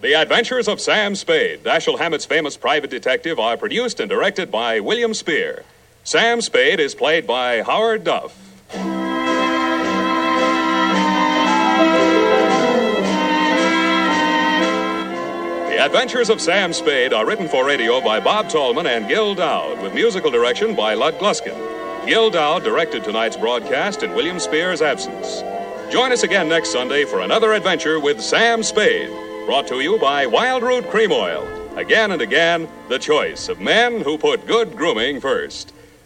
The 0.00 0.14
Adventures 0.14 0.68
of 0.68 0.80
Sam 0.80 1.16
Spade, 1.16 1.64
Dashiell 1.64 1.98
Hammett's 1.98 2.24
famous 2.24 2.56
private 2.56 2.90
detective, 2.90 3.40
are 3.40 3.56
produced 3.56 3.98
and 3.98 4.08
directed 4.08 4.52
by 4.52 4.78
William 4.78 5.14
Spier. 5.14 5.64
Sam 6.04 6.40
Spade 6.42 6.78
is 6.78 6.94
played 6.94 7.26
by 7.26 7.62
Howard 7.62 8.04
Duff. 8.04 9.07
Adventures 15.78 16.28
of 16.28 16.40
Sam 16.40 16.72
Spade 16.72 17.12
are 17.12 17.24
written 17.24 17.46
for 17.46 17.64
radio 17.64 18.00
by 18.00 18.18
Bob 18.18 18.48
Tallman 18.48 18.88
and 18.88 19.06
Gil 19.06 19.36
Doud, 19.36 19.80
with 19.80 19.94
musical 19.94 20.28
direction 20.28 20.74
by 20.74 20.94
Lud 20.94 21.20
Gluskin. 21.20 21.54
Gil 22.04 22.30
Doud 22.30 22.64
directed 22.64 23.04
tonight's 23.04 23.36
broadcast 23.36 24.02
in 24.02 24.12
William 24.12 24.40
Spier's 24.40 24.82
absence. 24.82 25.40
Join 25.92 26.10
us 26.10 26.24
again 26.24 26.48
next 26.48 26.72
Sunday 26.72 27.04
for 27.04 27.20
another 27.20 27.52
adventure 27.52 28.00
with 28.00 28.20
Sam 28.20 28.64
Spade, 28.64 29.08
brought 29.46 29.68
to 29.68 29.78
you 29.78 30.00
by 30.00 30.26
Wild 30.26 30.64
Root 30.64 30.90
Cream 30.90 31.12
Oil. 31.12 31.46
Again 31.76 32.10
and 32.10 32.22
again, 32.22 32.68
the 32.88 32.98
choice 32.98 33.48
of 33.48 33.60
men 33.60 34.00
who 34.00 34.18
put 34.18 34.48
good 34.48 34.76
grooming 34.76 35.20
first. 35.20 35.72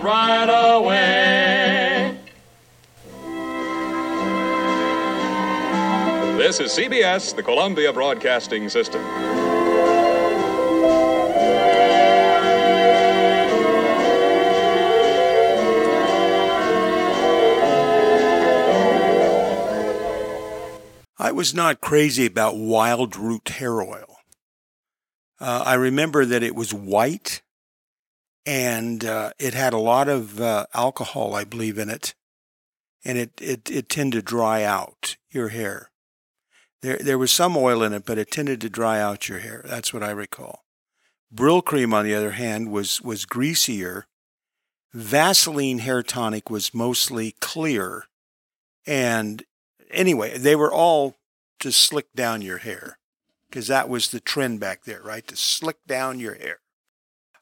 right 0.00 0.76
away. 0.76 2.18
This 6.38 6.60
is 6.60 6.72
CBS, 6.72 7.36
the 7.36 7.42
Columbia 7.42 7.92
Broadcasting 7.92 8.68
System. 8.68 9.02
I 21.18 21.30
was 21.30 21.54
not 21.54 21.80
crazy 21.80 22.26
about 22.26 22.56
wild 22.56 23.16
root 23.16 23.48
hair 23.48 23.80
oil. 23.80 24.16
Uh, 25.38 25.62
I 25.64 25.74
remember 25.74 26.24
that 26.24 26.42
it 26.42 26.54
was 26.54 26.74
white 26.74 27.42
and 28.44 29.04
uh, 29.04 29.30
it 29.38 29.54
had 29.54 29.72
a 29.72 29.78
lot 29.78 30.08
of 30.08 30.40
uh, 30.40 30.66
alcohol, 30.74 31.34
I 31.34 31.44
believe, 31.44 31.78
in 31.78 31.88
it, 31.88 32.14
and 33.04 33.18
it, 33.18 33.32
it, 33.40 33.70
it 33.70 33.88
tended 33.88 34.20
to 34.20 34.30
dry 34.30 34.64
out 34.64 35.16
your 35.30 35.48
hair. 35.48 35.90
There, 36.82 36.98
there 36.98 37.18
was 37.18 37.30
some 37.30 37.56
oil 37.56 37.82
in 37.82 37.92
it, 37.92 38.04
but 38.04 38.18
it 38.18 38.30
tended 38.30 38.60
to 38.60 38.70
dry 38.70 39.00
out 39.00 39.28
your 39.28 39.38
hair. 39.38 39.64
That's 39.64 39.94
what 39.94 40.02
I 40.02 40.10
recall. 40.10 40.64
Brylcreem, 41.34 41.94
on 41.94 42.04
the 42.04 42.14
other 42.14 42.32
hand, 42.32 42.70
was, 42.70 43.00
was 43.00 43.24
greasier. 43.24 44.06
Vaseline 44.92 45.78
hair 45.78 46.02
tonic 46.02 46.50
was 46.50 46.74
mostly 46.74 47.34
clear. 47.40 48.04
And 48.86 49.44
anyway, 49.90 50.36
they 50.36 50.56
were 50.56 50.72
all 50.72 51.16
to 51.60 51.70
slick 51.70 52.12
down 52.14 52.42
your 52.42 52.58
hair 52.58 52.98
because 53.48 53.68
that 53.68 53.88
was 53.88 54.10
the 54.10 54.20
trend 54.20 54.58
back 54.58 54.84
there, 54.84 55.00
right? 55.02 55.26
To 55.28 55.36
slick 55.36 55.76
down 55.86 56.18
your 56.18 56.34
hair. 56.34 56.58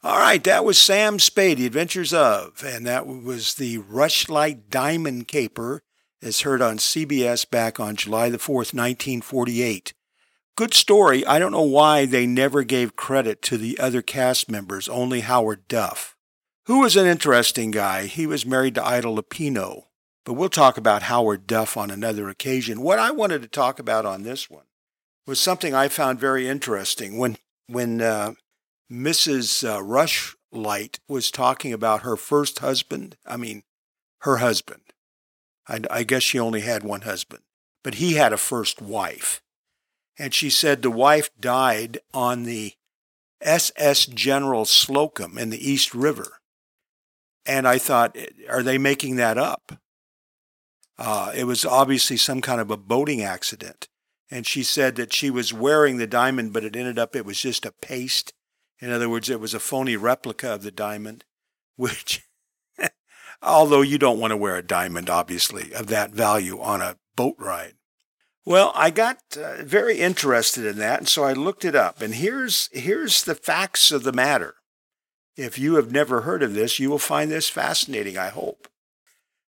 All 0.02 0.18
right, 0.18 0.42
that 0.44 0.64
was 0.64 0.78
Sam 0.78 1.18
Spade, 1.18 1.58
The 1.58 1.66
Adventures 1.66 2.14
of, 2.14 2.64
and 2.64 2.86
that 2.86 3.06
was 3.06 3.56
the 3.56 3.80
Rushlight 3.80 4.70
Diamond 4.70 5.28
Caper 5.28 5.82
as 6.22 6.40
heard 6.40 6.62
on 6.62 6.78
CBS 6.78 7.48
back 7.48 7.78
on 7.78 7.96
July 7.96 8.30
the 8.30 8.38
4th, 8.38 8.72
1948. 8.72 9.92
Good 10.56 10.72
story. 10.72 11.26
I 11.26 11.38
don't 11.38 11.52
know 11.52 11.60
why 11.60 12.06
they 12.06 12.26
never 12.26 12.62
gave 12.62 12.96
credit 12.96 13.42
to 13.42 13.58
the 13.58 13.78
other 13.78 14.00
cast 14.00 14.50
members, 14.50 14.88
only 14.88 15.20
Howard 15.20 15.68
Duff, 15.68 16.16
who 16.64 16.80
was 16.80 16.96
an 16.96 17.06
interesting 17.06 17.70
guy. 17.70 18.06
He 18.06 18.26
was 18.26 18.46
married 18.46 18.76
to 18.76 18.86
Ida 18.86 19.08
Lupino, 19.08 19.82
but 20.24 20.32
we'll 20.32 20.48
talk 20.48 20.78
about 20.78 21.02
Howard 21.02 21.46
Duff 21.46 21.76
on 21.76 21.90
another 21.90 22.30
occasion. 22.30 22.80
What 22.80 22.98
I 22.98 23.10
wanted 23.10 23.42
to 23.42 23.48
talk 23.48 23.78
about 23.78 24.06
on 24.06 24.22
this 24.22 24.48
one 24.48 24.64
was 25.26 25.38
something 25.38 25.74
I 25.74 25.88
found 25.88 26.18
very 26.18 26.48
interesting. 26.48 27.18
When, 27.18 27.36
when 27.66 28.00
uh, 28.00 28.32
Mrs. 28.90 29.68
Uh, 29.68 29.80
Rushlight 29.80 30.98
was 31.08 31.30
talking 31.30 31.72
about 31.72 32.02
her 32.02 32.16
first 32.16 32.58
husband, 32.58 33.16
I 33.24 33.36
mean, 33.36 33.62
her 34.22 34.38
husband, 34.38 34.82
I, 35.68 35.80
I 35.90 36.02
guess 36.02 36.22
she 36.22 36.38
only 36.38 36.62
had 36.62 36.82
one 36.82 37.02
husband, 37.02 37.42
but 37.84 37.94
he 37.94 38.14
had 38.14 38.32
a 38.32 38.38
first 38.38 38.82
wife. 38.82 39.40
And 40.18 40.34
she 40.34 40.50
said 40.50 40.82
the 40.82 40.90
wife 40.90 41.30
died 41.40 41.98
on 42.12 42.42
the 42.42 42.74
SS 43.40 44.06
General 44.06 44.64
Slocum 44.64 45.38
in 45.38 45.50
the 45.50 45.70
East 45.70 45.94
River. 45.94 46.40
And 47.46 47.66
I 47.66 47.78
thought, 47.78 48.18
are 48.48 48.62
they 48.62 48.76
making 48.76 49.16
that 49.16 49.38
up? 49.38 49.80
Uh, 50.98 51.32
it 51.34 51.44
was 51.44 51.64
obviously 51.64 52.18
some 52.18 52.42
kind 52.42 52.60
of 52.60 52.70
a 52.70 52.76
boating 52.76 53.22
accident. 53.22 53.88
And 54.30 54.46
she 54.46 54.62
said 54.62 54.96
that 54.96 55.14
she 55.14 55.30
was 55.30 55.52
wearing 55.52 55.96
the 55.96 56.06
diamond, 56.06 56.52
but 56.52 56.64
it 56.64 56.76
ended 56.76 56.98
up, 56.98 57.16
it 57.16 57.24
was 57.24 57.40
just 57.40 57.64
a 57.64 57.72
paste. 57.72 58.34
In 58.80 58.90
other 58.90 59.08
words, 59.08 59.28
it 59.28 59.40
was 59.40 59.54
a 59.54 59.60
phony 59.60 59.96
replica 59.96 60.54
of 60.54 60.62
the 60.62 60.70
diamond, 60.70 61.24
which 61.76 62.22
although 63.42 63.82
you 63.82 63.98
don't 63.98 64.20
want 64.20 64.30
to 64.30 64.36
wear 64.36 64.56
a 64.56 64.62
diamond, 64.62 65.10
obviously, 65.10 65.72
of 65.74 65.88
that 65.88 66.12
value 66.12 66.60
on 66.60 66.80
a 66.80 66.96
boat 67.16 67.36
ride. 67.38 67.74
Well, 68.46 68.72
I 68.74 68.90
got 68.90 69.18
uh, 69.36 69.62
very 69.62 70.00
interested 70.00 70.64
in 70.64 70.78
that, 70.78 70.98
and 70.98 71.08
so 71.08 71.24
I 71.24 71.34
looked 71.34 71.64
it 71.64 71.74
up. 71.74 72.00
And 72.00 72.14
here's, 72.14 72.70
here's 72.72 73.22
the 73.22 73.34
facts 73.34 73.90
of 73.90 74.02
the 74.02 74.12
matter. 74.12 74.54
If 75.36 75.58
you 75.58 75.74
have 75.74 75.92
never 75.92 76.22
heard 76.22 76.42
of 76.42 76.54
this, 76.54 76.78
you 76.78 76.90
will 76.90 76.98
find 76.98 77.30
this 77.30 77.48
fascinating, 77.48 78.16
I 78.16 78.28
hope. 78.28 78.66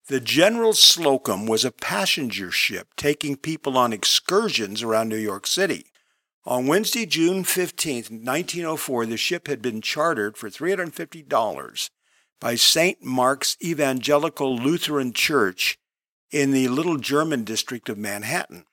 The 0.08 0.20
General 0.20 0.72
Slocum 0.72 1.46
was 1.46 1.64
a 1.64 1.70
passenger 1.70 2.50
ship 2.50 2.88
taking 2.96 3.36
people 3.36 3.78
on 3.78 3.92
excursions 3.92 4.82
around 4.82 5.08
New 5.08 5.16
York 5.16 5.46
City. 5.46 5.86
On 6.44 6.66
Wednesday, 6.66 7.06
June 7.06 7.44
15, 7.44 7.96
1904, 7.96 9.06
the 9.06 9.16
ship 9.16 9.46
had 9.46 9.62
been 9.62 9.80
chartered 9.80 10.36
for 10.36 10.50
$350 10.50 11.90
by 12.40 12.56
St. 12.56 13.00
Mark's 13.00 13.56
Evangelical 13.62 14.56
Lutheran 14.56 15.12
Church 15.12 15.78
in 16.32 16.50
the 16.50 16.66
Little 16.66 16.96
German 16.96 17.44
district 17.44 17.88
of 17.88 17.96
Manhattan. 17.96 18.64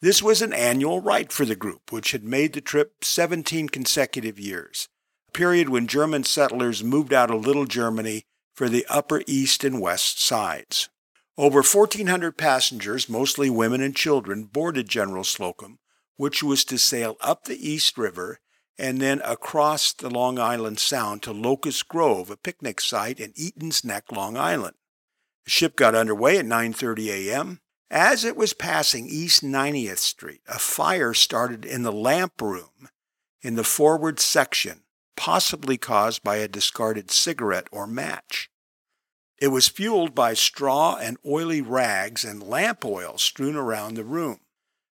This 0.00 0.22
was 0.22 0.40
an 0.40 0.52
annual 0.52 1.00
rite 1.00 1.32
for 1.32 1.44
the 1.44 1.56
group, 1.56 1.90
which 1.90 2.12
had 2.12 2.22
made 2.22 2.52
the 2.52 2.60
trip 2.60 3.02
17 3.02 3.70
consecutive 3.70 4.38
years, 4.38 4.88
a 5.28 5.32
period 5.32 5.68
when 5.68 5.88
German 5.88 6.22
settlers 6.22 6.84
moved 6.84 7.12
out 7.12 7.32
of 7.32 7.44
Little 7.44 7.66
Germany 7.66 8.22
for 8.54 8.68
the 8.68 8.86
Upper 8.88 9.22
East 9.26 9.64
and 9.64 9.80
West 9.80 10.22
sides. 10.22 10.88
Over 11.36 11.62
1,400 11.62 12.36
passengers, 12.38 13.08
mostly 13.08 13.50
women 13.50 13.80
and 13.80 13.96
children, 13.96 14.44
boarded 14.44 14.88
General 14.88 15.24
Slocum, 15.24 15.80
which 16.16 16.42
was 16.42 16.64
to 16.64 16.78
sail 16.78 17.16
up 17.20 17.44
the 17.44 17.68
East 17.68 17.96
River 17.96 18.40
and 18.78 19.00
then 19.00 19.20
across 19.24 19.92
the 19.92 20.10
Long 20.10 20.38
Island 20.38 20.78
Sound 20.78 21.22
to 21.22 21.32
Locust 21.32 21.88
Grove, 21.88 22.30
a 22.30 22.36
picnic 22.36 22.80
site 22.80 23.20
in 23.20 23.32
Eaton's 23.34 23.84
Neck, 23.84 24.12
Long 24.12 24.36
Island. 24.36 24.74
The 25.44 25.50
ship 25.50 25.76
got 25.76 25.94
underway 25.94 26.38
at 26.38 26.44
9:30 26.44 27.08
a.m. 27.08 27.60
As 27.90 28.24
it 28.24 28.36
was 28.36 28.52
passing 28.52 29.06
East 29.06 29.44
90th 29.44 29.98
Street, 29.98 30.40
a 30.48 30.58
fire 30.58 31.14
started 31.14 31.64
in 31.64 31.84
the 31.84 31.92
lamp 31.92 32.40
room 32.42 32.88
in 33.40 33.54
the 33.54 33.64
forward 33.64 34.18
section, 34.18 34.82
possibly 35.16 35.78
caused 35.78 36.24
by 36.24 36.36
a 36.36 36.48
discarded 36.48 37.12
cigarette 37.12 37.68
or 37.70 37.86
match. 37.86 38.50
It 39.38 39.48
was 39.48 39.68
fueled 39.68 40.14
by 40.14 40.34
straw 40.34 40.96
and 40.96 41.16
oily 41.24 41.60
rags 41.60 42.24
and 42.24 42.42
lamp 42.42 42.84
oil 42.84 43.18
strewn 43.18 43.54
around 43.54 43.94
the 43.94 44.04
room. 44.04 44.40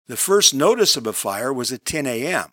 The 0.09 0.17
first 0.17 0.53
notice 0.53 0.97
of 0.97 1.07
a 1.07 1.12
fire 1.12 1.53
was 1.53 1.71
at 1.73 1.85
10 1.85 2.07
a.m. 2.07 2.53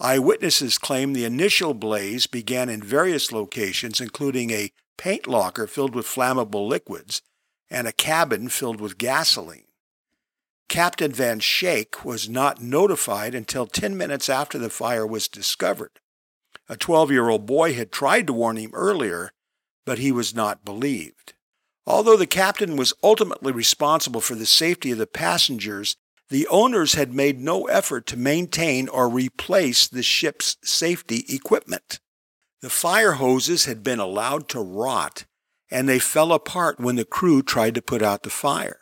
Eyewitnesses 0.00 0.78
claim 0.78 1.12
the 1.12 1.24
initial 1.24 1.74
blaze 1.74 2.26
began 2.26 2.68
in 2.68 2.82
various 2.82 3.32
locations, 3.32 4.00
including 4.00 4.50
a 4.50 4.72
paint 4.96 5.26
locker 5.26 5.66
filled 5.66 5.94
with 5.94 6.06
flammable 6.06 6.68
liquids 6.68 7.22
and 7.70 7.86
a 7.86 7.92
cabin 7.92 8.48
filled 8.48 8.80
with 8.80 8.98
gasoline. 8.98 9.64
Captain 10.68 11.12
Van 11.12 11.40
Schaick 11.40 12.04
was 12.04 12.28
not 12.28 12.60
notified 12.60 13.34
until 13.34 13.66
10 13.66 13.96
minutes 13.96 14.28
after 14.28 14.58
the 14.58 14.70
fire 14.70 15.06
was 15.06 15.28
discovered. 15.28 16.00
A 16.68 16.76
12 16.76 17.10
year 17.10 17.28
old 17.28 17.46
boy 17.46 17.74
had 17.74 17.90
tried 17.90 18.26
to 18.26 18.32
warn 18.32 18.56
him 18.56 18.70
earlier, 18.74 19.32
but 19.86 19.98
he 19.98 20.12
was 20.12 20.34
not 20.34 20.64
believed. 20.64 21.32
Although 21.86 22.18
the 22.18 22.26
captain 22.26 22.76
was 22.76 22.92
ultimately 23.02 23.50
responsible 23.50 24.20
for 24.20 24.34
the 24.34 24.44
safety 24.44 24.90
of 24.90 24.98
the 24.98 25.06
passengers, 25.06 25.96
the 26.30 26.46
owners 26.48 26.94
had 26.94 27.12
made 27.14 27.40
no 27.40 27.66
effort 27.66 28.06
to 28.06 28.16
maintain 28.16 28.88
or 28.88 29.08
replace 29.08 29.88
the 29.88 30.02
ship's 30.02 30.56
safety 30.62 31.24
equipment. 31.28 32.00
The 32.60 32.70
fire 32.70 33.12
hoses 33.12 33.64
had 33.64 33.82
been 33.82 33.98
allowed 33.98 34.48
to 34.48 34.60
rot, 34.60 35.24
and 35.70 35.88
they 35.88 35.98
fell 35.98 36.32
apart 36.32 36.80
when 36.80 36.96
the 36.96 37.04
crew 37.04 37.42
tried 37.42 37.74
to 37.76 37.82
put 37.82 38.02
out 38.02 38.24
the 38.24 38.30
fire. 38.30 38.80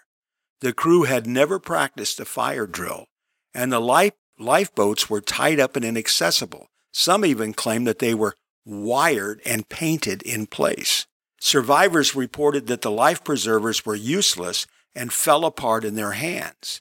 The 0.60 0.72
crew 0.72 1.02
had 1.02 1.26
never 1.26 1.58
practiced 1.58 2.18
a 2.18 2.24
fire 2.24 2.66
drill, 2.66 3.06
and 3.54 3.70
the 3.70 3.80
life, 3.80 4.14
lifeboats 4.38 5.10
were 5.10 5.20
tied 5.20 5.60
up 5.60 5.76
and 5.76 5.84
inaccessible. 5.84 6.68
Some 6.92 7.24
even 7.24 7.52
claimed 7.52 7.86
that 7.86 7.98
they 7.98 8.14
were 8.14 8.34
wired 8.64 9.40
and 9.44 9.68
painted 9.68 10.22
in 10.22 10.46
place. 10.46 11.06
Survivors 11.38 12.16
reported 12.16 12.66
that 12.66 12.80
the 12.80 12.90
life 12.90 13.22
preservers 13.22 13.84
were 13.84 13.94
useless 13.94 14.66
and 14.94 15.12
fell 15.12 15.44
apart 15.44 15.84
in 15.84 15.94
their 15.94 16.12
hands. 16.12 16.80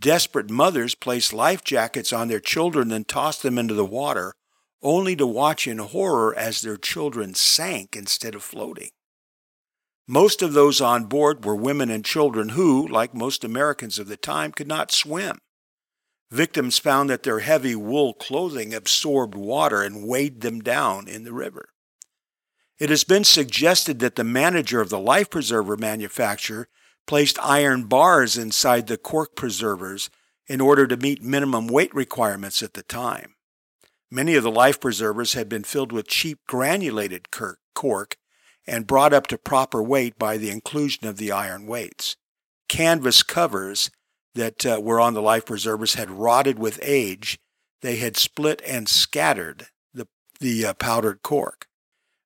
Desperate 0.00 0.50
mothers 0.50 0.94
placed 0.94 1.32
life 1.32 1.64
jackets 1.64 2.12
on 2.12 2.28
their 2.28 2.40
children 2.40 2.92
and 2.92 3.06
tossed 3.06 3.42
them 3.42 3.58
into 3.58 3.74
the 3.74 3.84
water, 3.84 4.34
only 4.80 5.16
to 5.16 5.26
watch 5.26 5.66
in 5.66 5.78
horror 5.78 6.36
as 6.36 6.60
their 6.60 6.76
children 6.76 7.34
sank 7.34 7.96
instead 7.96 8.34
of 8.34 8.42
floating. 8.42 8.90
Most 10.06 10.40
of 10.40 10.52
those 10.52 10.80
on 10.80 11.06
board 11.06 11.44
were 11.44 11.56
women 11.56 11.90
and 11.90 12.04
children 12.04 12.50
who, 12.50 12.86
like 12.86 13.12
most 13.12 13.44
Americans 13.44 13.98
of 13.98 14.08
the 14.08 14.16
time, 14.16 14.52
could 14.52 14.68
not 14.68 14.92
swim. 14.92 15.38
Victims 16.30 16.78
found 16.78 17.10
that 17.10 17.24
their 17.24 17.40
heavy 17.40 17.74
wool 17.74 18.14
clothing 18.14 18.72
absorbed 18.72 19.34
water 19.34 19.82
and 19.82 20.06
weighed 20.06 20.42
them 20.42 20.60
down 20.60 21.08
in 21.08 21.24
the 21.24 21.32
river. 21.32 21.70
It 22.78 22.90
has 22.90 23.02
been 23.02 23.24
suggested 23.24 23.98
that 23.98 24.14
the 24.14 24.24
manager 24.24 24.80
of 24.80 24.90
the 24.90 25.00
life 25.00 25.30
preserver 25.30 25.76
manufacturer 25.76 26.68
placed 27.08 27.38
iron 27.40 27.84
bars 27.84 28.36
inside 28.36 28.86
the 28.86 28.98
cork 28.98 29.34
preservers 29.34 30.10
in 30.46 30.60
order 30.60 30.86
to 30.86 30.96
meet 30.96 31.22
minimum 31.22 31.66
weight 31.66 31.92
requirements 31.94 32.62
at 32.62 32.74
the 32.74 32.82
time. 32.82 33.34
Many 34.10 34.34
of 34.36 34.42
the 34.42 34.50
life 34.50 34.78
preservers 34.78 35.32
had 35.32 35.48
been 35.48 35.64
filled 35.64 35.90
with 35.90 36.06
cheap 36.06 36.38
granulated 36.46 37.28
cork 37.74 38.16
and 38.66 38.86
brought 38.86 39.14
up 39.14 39.26
to 39.28 39.38
proper 39.38 39.82
weight 39.82 40.18
by 40.18 40.36
the 40.36 40.50
inclusion 40.50 41.08
of 41.08 41.16
the 41.16 41.32
iron 41.32 41.66
weights. 41.66 42.16
Canvas 42.68 43.22
covers 43.22 43.90
that 44.34 44.66
uh, 44.66 44.78
were 44.82 45.00
on 45.00 45.14
the 45.14 45.22
life 45.22 45.46
preservers 45.46 45.94
had 45.94 46.10
rotted 46.10 46.58
with 46.58 46.78
age. 46.82 47.38
They 47.80 47.96
had 47.96 48.18
split 48.18 48.60
and 48.66 48.88
scattered 48.88 49.68
the, 49.94 50.06
the 50.40 50.66
uh, 50.66 50.74
powdered 50.74 51.22
cork. 51.22 51.67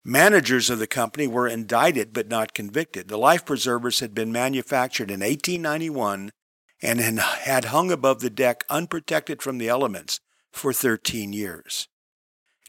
Managers 0.04 0.68
of 0.68 0.80
the 0.80 0.88
company 0.88 1.28
were 1.28 1.46
indicted 1.46 2.12
but 2.12 2.28
not 2.28 2.54
convicted. 2.54 3.08
The 3.08 3.18
life 3.18 3.44
preservers 3.44 4.00
had 4.00 4.14
been 4.14 4.32
manufactured 4.32 5.10
in 5.10 5.20
1891 5.20 6.32
and 6.82 7.00
had 7.00 7.66
hung 7.66 7.92
above 7.92 8.20
the 8.20 8.30
deck 8.30 8.64
unprotected 8.68 9.40
from 9.40 9.58
the 9.58 9.68
elements 9.68 10.18
for 10.50 10.72
13 10.72 11.32
years. 11.32 11.86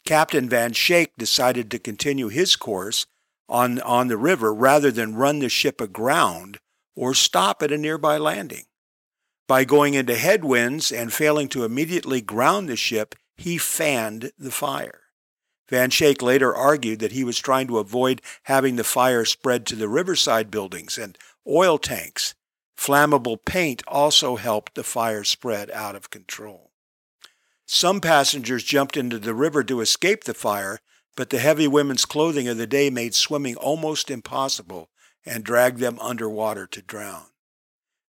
Captain 0.05 0.47
Van 0.47 0.73
Schaick 0.73 1.09
decided 1.17 1.71
to 1.71 1.79
continue 1.79 2.27
his 2.27 2.55
course 2.55 3.07
on, 3.49 3.79
on 3.81 4.09
the 4.09 4.17
river 4.17 4.53
rather 4.53 4.91
than 4.91 5.15
run 5.15 5.39
the 5.39 5.49
ship 5.49 5.81
aground 5.81 6.59
or 6.95 7.15
stop 7.15 7.63
at 7.63 7.71
a 7.71 7.77
nearby 7.77 8.17
landing. 8.17 8.65
By 9.47 9.65
going 9.65 9.95
into 9.95 10.15
headwinds 10.15 10.91
and 10.91 11.11
failing 11.11 11.47
to 11.49 11.65
immediately 11.65 12.21
ground 12.21 12.69
the 12.69 12.75
ship, 12.75 13.15
he 13.35 13.57
fanned 13.57 14.31
the 14.37 14.51
fire. 14.51 15.02
Van 15.69 15.89
Schaick 15.89 16.21
later 16.21 16.53
argued 16.53 16.99
that 16.99 17.13
he 17.13 17.23
was 17.23 17.39
trying 17.39 17.67
to 17.67 17.79
avoid 17.79 18.21
having 18.43 18.75
the 18.75 18.83
fire 18.83 19.25
spread 19.25 19.65
to 19.65 19.75
the 19.75 19.87
riverside 19.87 20.51
buildings 20.51 20.97
and 20.97 21.17
oil 21.47 21.77
tanks. 21.77 22.35
Flammable 22.77 23.37
paint 23.43 23.81
also 23.87 24.35
helped 24.35 24.75
the 24.75 24.83
fire 24.83 25.23
spread 25.23 25.71
out 25.71 25.95
of 25.95 26.09
control. 26.09 26.71
Some 27.65 28.01
passengers 28.01 28.63
jumped 28.63 28.97
into 28.97 29.19
the 29.19 29.33
river 29.33 29.63
to 29.63 29.79
escape 29.79 30.25
the 30.25 30.33
fire, 30.33 30.79
but 31.15 31.29
the 31.29 31.39
heavy 31.39 31.67
women's 31.67 32.05
clothing 32.05 32.47
of 32.47 32.57
the 32.57 32.67
day 32.67 32.89
made 32.89 33.15
swimming 33.15 33.55
almost 33.55 34.11
impossible 34.11 34.89
and 35.25 35.43
dragged 35.43 35.79
them 35.79 35.97
underwater 35.99 36.67
to 36.67 36.81
drown. 36.81 37.27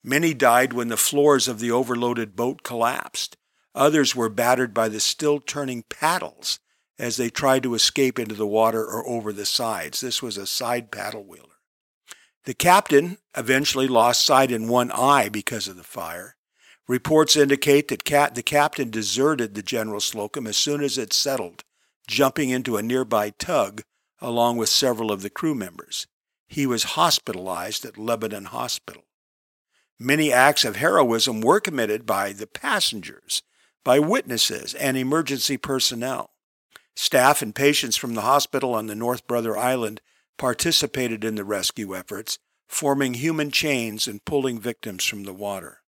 Many 0.03 0.35
died 0.35 0.73
when 0.73 0.89
the 0.89 0.97
floors 0.97 1.47
of 1.47 1.61
the 1.61 1.71
overloaded 1.71 2.35
boat 2.35 2.63
collapsed. 2.63 3.37
Others 3.75 4.17
were 4.17 4.29
battered 4.29 4.75
by 4.75 4.89
the 4.89 5.01
still 5.01 5.39
turning 5.41 5.85
paddles 5.89 6.59
as 6.99 7.17
they 7.17 7.31
tried 7.31 7.63
to 7.63 7.75
escape 7.75 8.19
into 8.19 8.35
the 8.35 8.47
water 8.47 8.85
or 8.85 9.07
over 9.09 9.33
the 9.33 9.47
sides. 9.47 10.01
This 10.01 10.23
was 10.23 10.37
a 10.37 10.47
side 10.47 10.91
paddle 10.91 11.25
wheeler. 11.25 11.49
The 12.45 12.55
captain 12.55 13.19
eventually 13.37 13.89
lost 13.89 14.25
sight 14.25 14.51
in 14.51 14.69
one 14.69 14.91
eye 14.93 15.29
because 15.29 15.67
of 15.67 15.77
the 15.77 15.83
fire. 15.83 16.37
Reports 16.87 17.37
indicate 17.37 17.89
that 17.89 18.35
the 18.35 18.43
captain 18.43 18.91
deserted 18.91 19.55
the 19.55 19.63
General 19.63 20.01
Slocum 20.01 20.47
as 20.47 20.57
soon 20.57 20.83
as 20.83 20.99
it 20.99 21.15
settled, 21.15 21.65
jumping 22.07 22.51
into 22.51 22.77
a 22.77 22.83
nearby 22.83 23.31
tug 23.31 23.83
along 24.21 24.59
with 24.59 24.69
several 24.69 25.11
of 25.11 25.23
the 25.23 25.31
crew 25.31 25.55
members. 25.55 26.07
He 26.47 26.67
was 26.67 26.85
hospitalized 26.85 27.85
at 27.87 27.99
Lebanon 27.99 28.47
Hospital. 28.47 29.05
Many 29.99 30.33
acts 30.33 30.65
of 30.65 30.77
heroism 30.77 31.41
were 31.41 31.61
committed 31.61 32.05
by 32.05 32.33
the 32.33 32.47
passengers, 32.47 33.43
by 33.83 33.99
witnesses, 33.99 34.75
and 34.75 34.97
emergency 34.97 35.57
personnel. 35.57 36.34
Staff 36.97 37.43
and 37.43 37.55
patients 37.55 37.97
from 37.97 38.15
the 38.15 38.23
hospital 38.23 38.75
on 38.75 38.87
the 38.87 38.95
North 38.95 39.27
Brother 39.27 39.57
Island 39.57 40.01
participated 40.39 41.25
in 41.25 41.35
the 41.35 41.45
rescue 41.45 41.95
efforts, 41.95 42.39
forming 42.69 43.15
human 43.15 43.51
chains 43.51 44.07
and 44.07 44.25
pulling 44.25 44.61
victims 44.61 45.05
from 45.05 45.25
the 45.25 45.33
water. 45.33 45.83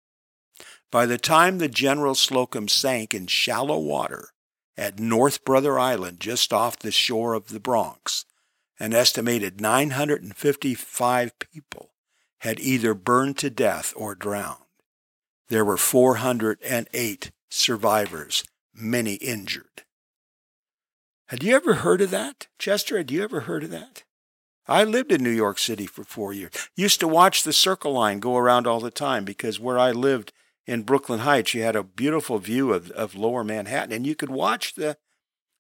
By 0.91 1.07
the 1.07 1.19
time 1.19 1.59
the 1.59 1.69
General 1.69 2.15
Slocum 2.15 2.69
sank 2.69 3.15
in 3.15 3.27
shallow 3.27 3.79
water 3.79 4.29
at 4.77 4.99
North 4.99 5.45
Brother 5.45 5.79
Island, 5.79 6.21
just 6.21 6.53
off 6.53 6.79
the 6.79 6.93
shore 6.93 7.35
of 7.35 7.49
the 7.49 7.61
Bronx, 7.61 8.25
an 8.79 8.93
estimated 8.93 9.61
955 9.61 11.39
people 11.39 11.91
had 12.41 12.59
either 12.59 12.95
burned 12.95 13.39
to 13.39 13.51
death 13.51 13.93
or 13.97 14.15
drowned. 14.15 14.59
There 15.49 15.65
were 15.65 15.77
408 15.77 17.31
survivors, 17.49 18.45
many 18.75 19.15
injured. 19.15 19.85
Had 21.33 21.43
you 21.43 21.57
ever 21.57 21.77
heard 21.77 22.03
of 22.03 22.11
that? 22.11 22.49
Chester, 22.59 22.99
had 22.99 23.11
you 23.11 23.25
ever 23.25 23.41
heard 23.41 23.65
of 23.65 23.71
that? 23.71 24.05
I 24.69 24.85
lived 24.85 25.11
in 25.11 25.25
New 25.25 25.31
York 25.31 25.59
City 25.59 25.87
for 25.87 26.05
four 26.05 26.35
years. 26.35 26.53
Used 26.77 27.01
to 27.01 27.09
watch 27.09 27.43
the 27.43 27.55
Circle 27.55 27.95
Line 27.95 28.21
go 28.21 28.37
around 28.37 28.67
all 28.67 28.81
the 28.81 28.91
time 28.91 29.25
because 29.25 29.59
where 29.59 29.79
I 29.79 29.93
lived 29.93 30.35
in 30.67 30.83
Brooklyn 30.83 31.21
Heights, 31.21 31.55
you 31.55 31.63
had 31.63 31.75
a 31.75 31.83
beautiful 31.83 32.37
view 32.37 32.75
of, 32.75 32.91
of 32.91 33.15
lower 33.15 33.45
Manhattan 33.45 33.93
and 33.93 34.07
you 34.07 34.15
could 34.15 34.29
watch 34.29 34.75
the 34.75 34.99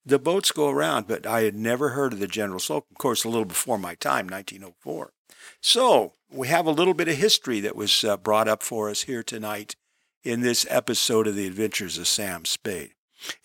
the 0.05 0.18
boats 0.18 0.53
go 0.53 0.68
around, 0.68 1.07
but 1.07 1.27
I 1.27 1.45
had 1.45 1.55
never 1.55 1.91
heard 1.91 2.12
of 2.12 2.18
the 2.18 2.27
General 2.27 2.61
Slocum. 2.61 2.89
Of 2.91 2.99
course, 2.99 3.25
a 3.25 3.31
little 3.31 3.47
before 3.47 3.79
my 3.79 3.95
time, 3.95 4.27
1904. 4.27 5.14
So 5.62 6.12
we 6.31 6.49
have 6.49 6.66
a 6.66 6.70
little 6.70 6.93
bit 6.93 7.09
of 7.09 7.16
history 7.16 7.61
that 7.61 7.77
was 7.77 8.05
uh, 8.05 8.18
brought 8.18 8.47
up 8.47 8.62
for 8.62 8.91
us 8.91 9.05
here 9.05 9.23
tonight 9.23 9.75
in 10.23 10.43
this 10.43 10.66
episode 10.68 11.27
of 11.27 11.35
The 11.35 11.47
Adventures 11.47 11.97
of 11.97 12.09
Sam 12.09 12.45
Spade. 12.45 12.93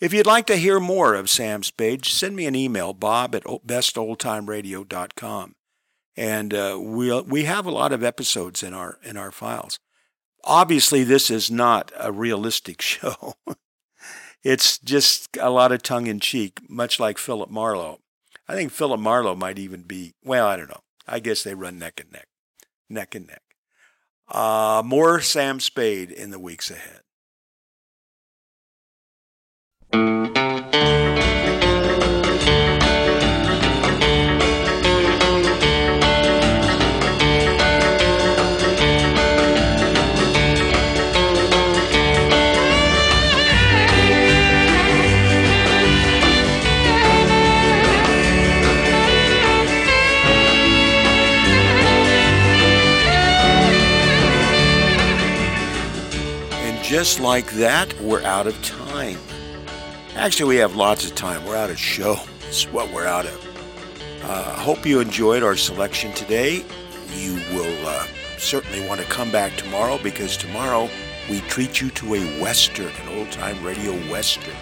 If 0.00 0.12
you'd 0.12 0.26
like 0.26 0.46
to 0.46 0.56
hear 0.56 0.80
more 0.80 1.14
of 1.14 1.30
Sam 1.30 1.62
Spade, 1.62 2.04
send 2.04 2.36
me 2.36 2.46
an 2.46 2.54
email, 2.54 2.92
bob 2.92 3.34
at 3.34 3.44
bestoldtimeradio.com. 3.44 5.54
And 6.16 6.54
uh, 6.54 6.78
we 6.80 7.08
we'll, 7.08 7.22
we 7.22 7.44
have 7.44 7.66
a 7.66 7.70
lot 7.70 7.92
of 7.92 8.02
episodes 8.02 8.62
in 8.62 8.74
our 8.74 8.98
in 9.04 9.16
our 9.16 9.30
files. 9.30 9.78
Obviously, 10.44 11.04
this 11.04 11.30
is 11.30 11.50
not 11.50 11.92
a 11.98 12.10
realistic 12.10 12.82
show. 12.82 13.34
it's 14.42 14.78
just 14.78 15.36
a 15.40 15.50
lot 15.50 15.72
of 15.72 15.82
tongue 15.82 16.06
in 16.06 16.20
cheek, 16.20 16.60
much 16.68 16.98
like 16.98 17.18
Philip 17.18 17.50
Marlowe. 17.50 18.00
I 18.48 18.54
think 18.54 18.72
Philip 18.72 18.98
Marlowe 18.98 19.34
might 19.34 19.58
even 19.58 19.82
be, 19.82 20.14
well, 20.24 20.46
I 20.46 20.56
don't 20.56 20.70
know. 20.70 20.80
I 21.06 21.20
guess 21.20 21.42
they 21.42 21.54
run 21.54 21.78
neck 21.78 22.00
and 22.00 22.10
neck, 22.10 22.28
neck 22.88 23.14
and 23.14 23.26
neck. 23.26 23.42
Uh, 24.26 24.82
more 24.84 25.20
Sam 25.20 25.60
Spade 25.60 26.10
in 26.10 26.30
the 26.30 26.38
weeks 26.38 26.70
ahead. 26.70 27.00
Just 56.88 57.20
like 57.20 57.50
that, 57.52 57.92
we're 58.00 58.22
out 58.22 58.46
of 58.46 58.60
time. 58.62 58.87
Actually, 60.18 60.48
we 60.48 60.56
have 60.56 60.74
lots 60.74 61.08
of 61.08 61.14
time. 61.14 61.44
We're 61.46 61.54
out 61.54 61.70
of 61.70 61.78
show. 61.78 62.16
It's 62.48 62.64
what 62.72 62.92
we're 62.92 63.06
out 63.06 63.24
of. 63.24 64.24
I 64.24 64.26
uh, 64.26 64.56
hope 64.56 64.84
you 64.84 64.98
enjoyed 64.98 65.44
our 65.44 65.56
selection 65.56 66.12
today. 66.12 66.64
You 67.14 67.34
will 67.52 67.86
uh, 67.86 68.04
certainly 68.36 68.84
want 68.88 69.00
to 69.00 69.06
come 69.06 69.30
back 69.30 69.56
tomorrow 69.56 69.96
because 70.02 70.36
tomorrow 70.36 70.90
we 71.30 71.38
treat 71.42 71.80
you 71.80 71.90
to 71.90 72.16
a 72.16 72.42
Western, 72.42 72.88
an 72.88 73.16
old 73.16 73.30
time 73.30 73.64
radio 73.64 73.92
Western. 74.10 74.56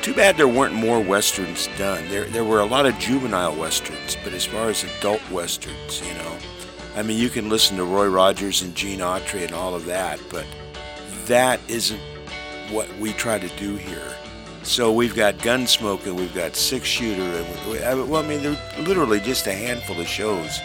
Too 0.00 0.14
bad 0.14 0.38
there 0.38 0.48
weren't 0.48 0.72
more 0.72 0.98
Westerns 0.98 1.68
done. 1.76 2.08
There, 2.08 2.24
there 2.24 2.44
were 2.44 2.60
a 2.60 2.66
lot 2.66 2.86
of 2.86 2.98
juvenile 2.98 3.54
Westerns, 3.54 4.16
but 4.24 4.32
as 4.32 4.46
far 4.46 4.70
as 4.70 4.82
adult 4.82 5.20
Westerns, 5.30 6.00
you 6.08 6.14
know, 6.14 6.38
I 6.96 7.02
mean, 7.02 7.18
you 7.18 7.28
can 7.28 7.50
listen 7.50 7.76
to 7.76 7.84
Roy 7.84 8.06
Rogers 8.06 8.62
and 8.62 8.74
Gene 8.74 9.00
Autry 9.00 9.44
and 9.44 9.52
all 9.52 9.74
of 9.74 9.84
that, 9.84 10.18
but 10.30 10.46
that 11.26 11.60
isn't 11.68 12.00
what 12.70 12.88
we 12.96 13.12
try 13.12 13.38
to 13.38 13.48
do 13.58 13.76
here. 13.76 14.16
So 14.64 14.90
we've 14.90 15.14
got 15.14 15.34
Gunsmoke 15.36 16.06
and 16.06 16.16
we've 16.16 16.34
got 16.34 16.56
Six 16.56 16.86
Shooter, 16.86 17.22
and 17.22 17.70
we, 17.70 17.78
well, 17.78 18.24
I 18.24 18.26
mean, 18.26 18.42
there 18.42 18.52
are 18.52 18.82
literally 18.82 19.20
just 19.20 19.46
a 19.46 19.52
handful 19.52 20.00
of 20.00 20.08
shows 20.08 20.58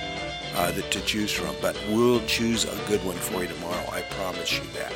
uh, 0.56 0.72
that 0.72 0.90
to 0.92 1.02
choose 1.02 1.34
from. 1.34 1.54
But 1.62 1.78
we'll 1.90 2.26
choose 2.26 2.64
a 2.64 2.76
good 2.88 3.04
one 3.06 3.18
for 3.18 3.42
you 3.42 3.50
tomorrow. 3.50 3.86
I 3.92 4.02
promise 4.04 4.58
you 4.58 4.64
that. 4.76 4.94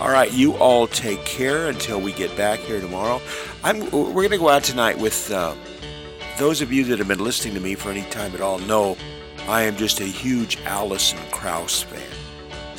All 0.00 0.10
right, 0.10 0.30
you 0.32 0.54
all 0.58 0.86
take 0.86 1.24
care 1.24 1.68
until 1.68 1.98
we 1.98 2.12
get 2.12 2.36
back 2.36 2.58
here 2.60 2.80
tomorrow. 2.80 3.22
I'm, 3.64 3.80
we're 3.90 4.12
going 4.12 4.30
to 4.30 4.38
go 4.38 4.50
out 4.50 4.64
tonight 4.64 4.98
with 4.98 5.30
uh, 5.30 5.54
those 6.38 6.60
of 6.60 6.70
you 6.70 6.84
that 6.84 6.98
have 6.98 7.08
been 7.08 7.24
listening 7.24 7.54
to 7.54 7.60
me 7.60 7.74
for 7.74 7.90
any 7.90 8.02
time 8.10 8.34
at 8.34 8.42
all 8.42 8.58
know 8.60 8.98
I 9.48 9.62
am 9.62 9.76
just 9.76 10.00
a 10.00 10.04
huge 10.04 10.58
Alison 10.64 11.18
Krauss 11.30 11.82
fan. 11.82 12.19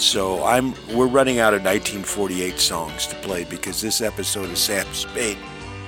So 0.02 0.44
I'm 0.44 0.74
we're 0.96 1.06
running 1.06 1.38
out 1.38 1.54
of 1.54 1.64
1948 1.64 2.58
songs 2.58 3.06
to 3.06 3.16
play 3.18 3.44
because 3.44 3.80
this 3.82 4.02
episode 4.02 4.50
of 4.50 4.58
Sam 4.58 4.92
Spade 4.94 5.38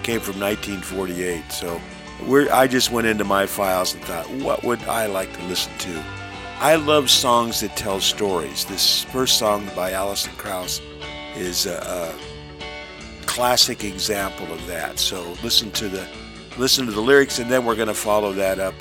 came 0.03 0.19
from 0.19 0.39
1948. 0.39 1.51
So 1.51 1.81
I 2.51 2.67
just 2.67 2.91
went 2.91 3.07
into 3.07 3.23
my 3.23 3.47
files 3.47 3.95
and 3.95 4.03
thought, 4.03 4.29
what 4.29 4.63
would 4.63 4.83
I 4.83 5.07
like 5.07 5.35
to 5.37 5.43
listen 5.45 5.75
to? 5.79 6.03
I 6.59 6.75
love 6.75 7.09
songs 7.09 7.61
that 7.61 7.75
tell 7.75 7.99
stories. 7.99 8.65
This 8.65 9.03
first 9.05 9.39
song 9.39 9.67
by 9.75 9.93
Alison 9.93 10.33
Krauss 10.37 10.79
is 11.35 11.65
a, 11.65 11.79
a 11.79 13.25
classic 13.25 13.83
example 13.83 14.45
of 14.53 14.65
that. 14.67 14.99
So 14.99 15.23
listen 15.41 15.71
to 15.71 15.89
the 15.89 16.07
listen 16.59 16.85
to 16.85 16.91
the 16.91 17.01
lyrics, 17.01 17.39
and 17.39 17.49
then 17.49 17.65
we're 17.65 17.75
going 17.75 17.87
to 17.87 17.95
follow 17.95 18.31
that 18.33 18.59
up 18.59 18.75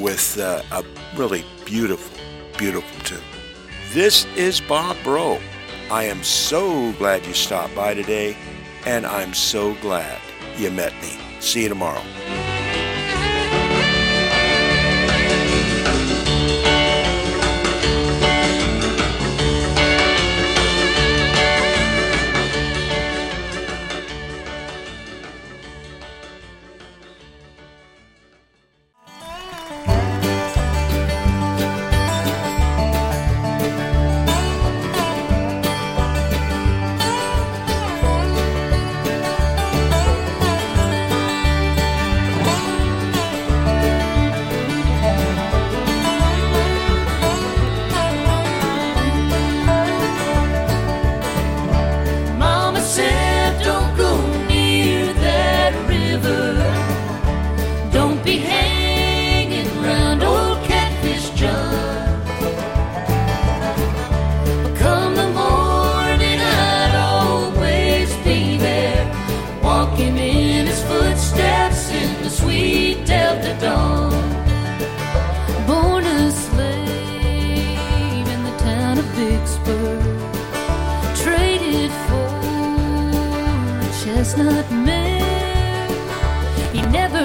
with 0.00 0.36
uh, 0.40 0.62
a 0.72 0.84
really 1.14 1.44
beautiful, 1.64 2.18
beautiful 2.58 3.00
tune. 3.04 3.33
This 3.94 4.26
is 4.34 4.60
Bob 4.60 4.96
Bro. 5.04 5.38
I 5.88 6.02
am 6.06 6.24
so 6.24 6.90
glad 6.94 7.24
you 7.26 7.32
stopped 7.32 7.76
by 7.76 7.94
today, 7.94 8.36
and 8.84 9.06
I'm 9.06 9.32
so 9.32 9.74
glad 9.74 10.20
you 10.56 10.72
met 10.72 10.92
me. 11.00 11.16
See 11.38 11.62
you 11.62 11.68
tomorrow. 11.68 12.02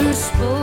the 0.09 0.58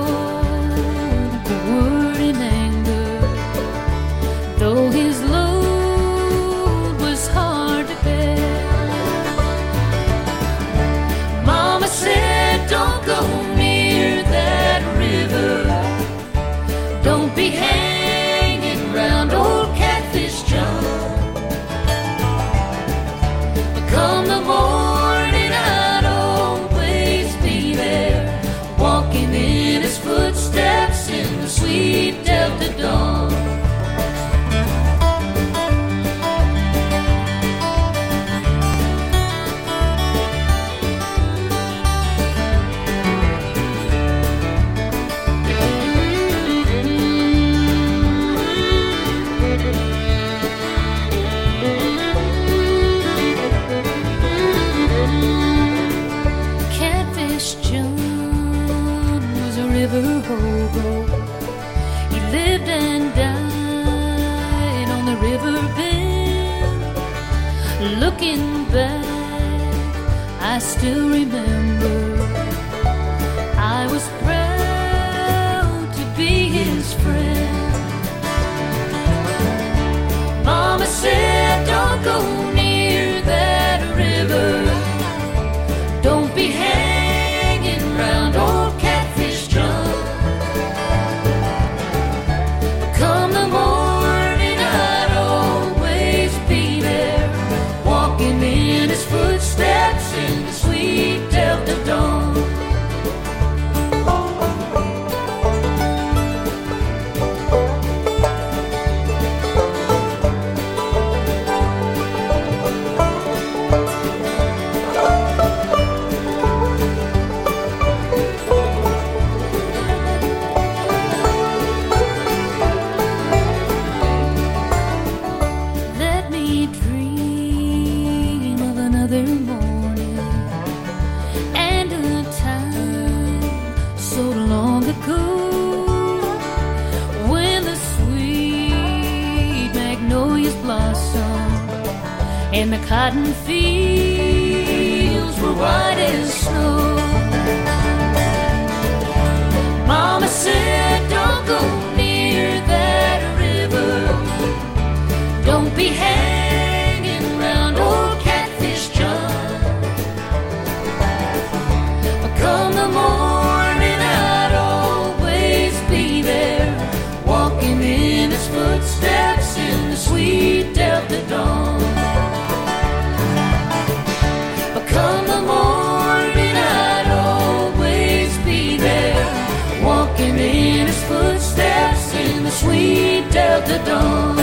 the 183.64 183.78
dawn. 183.86 184.36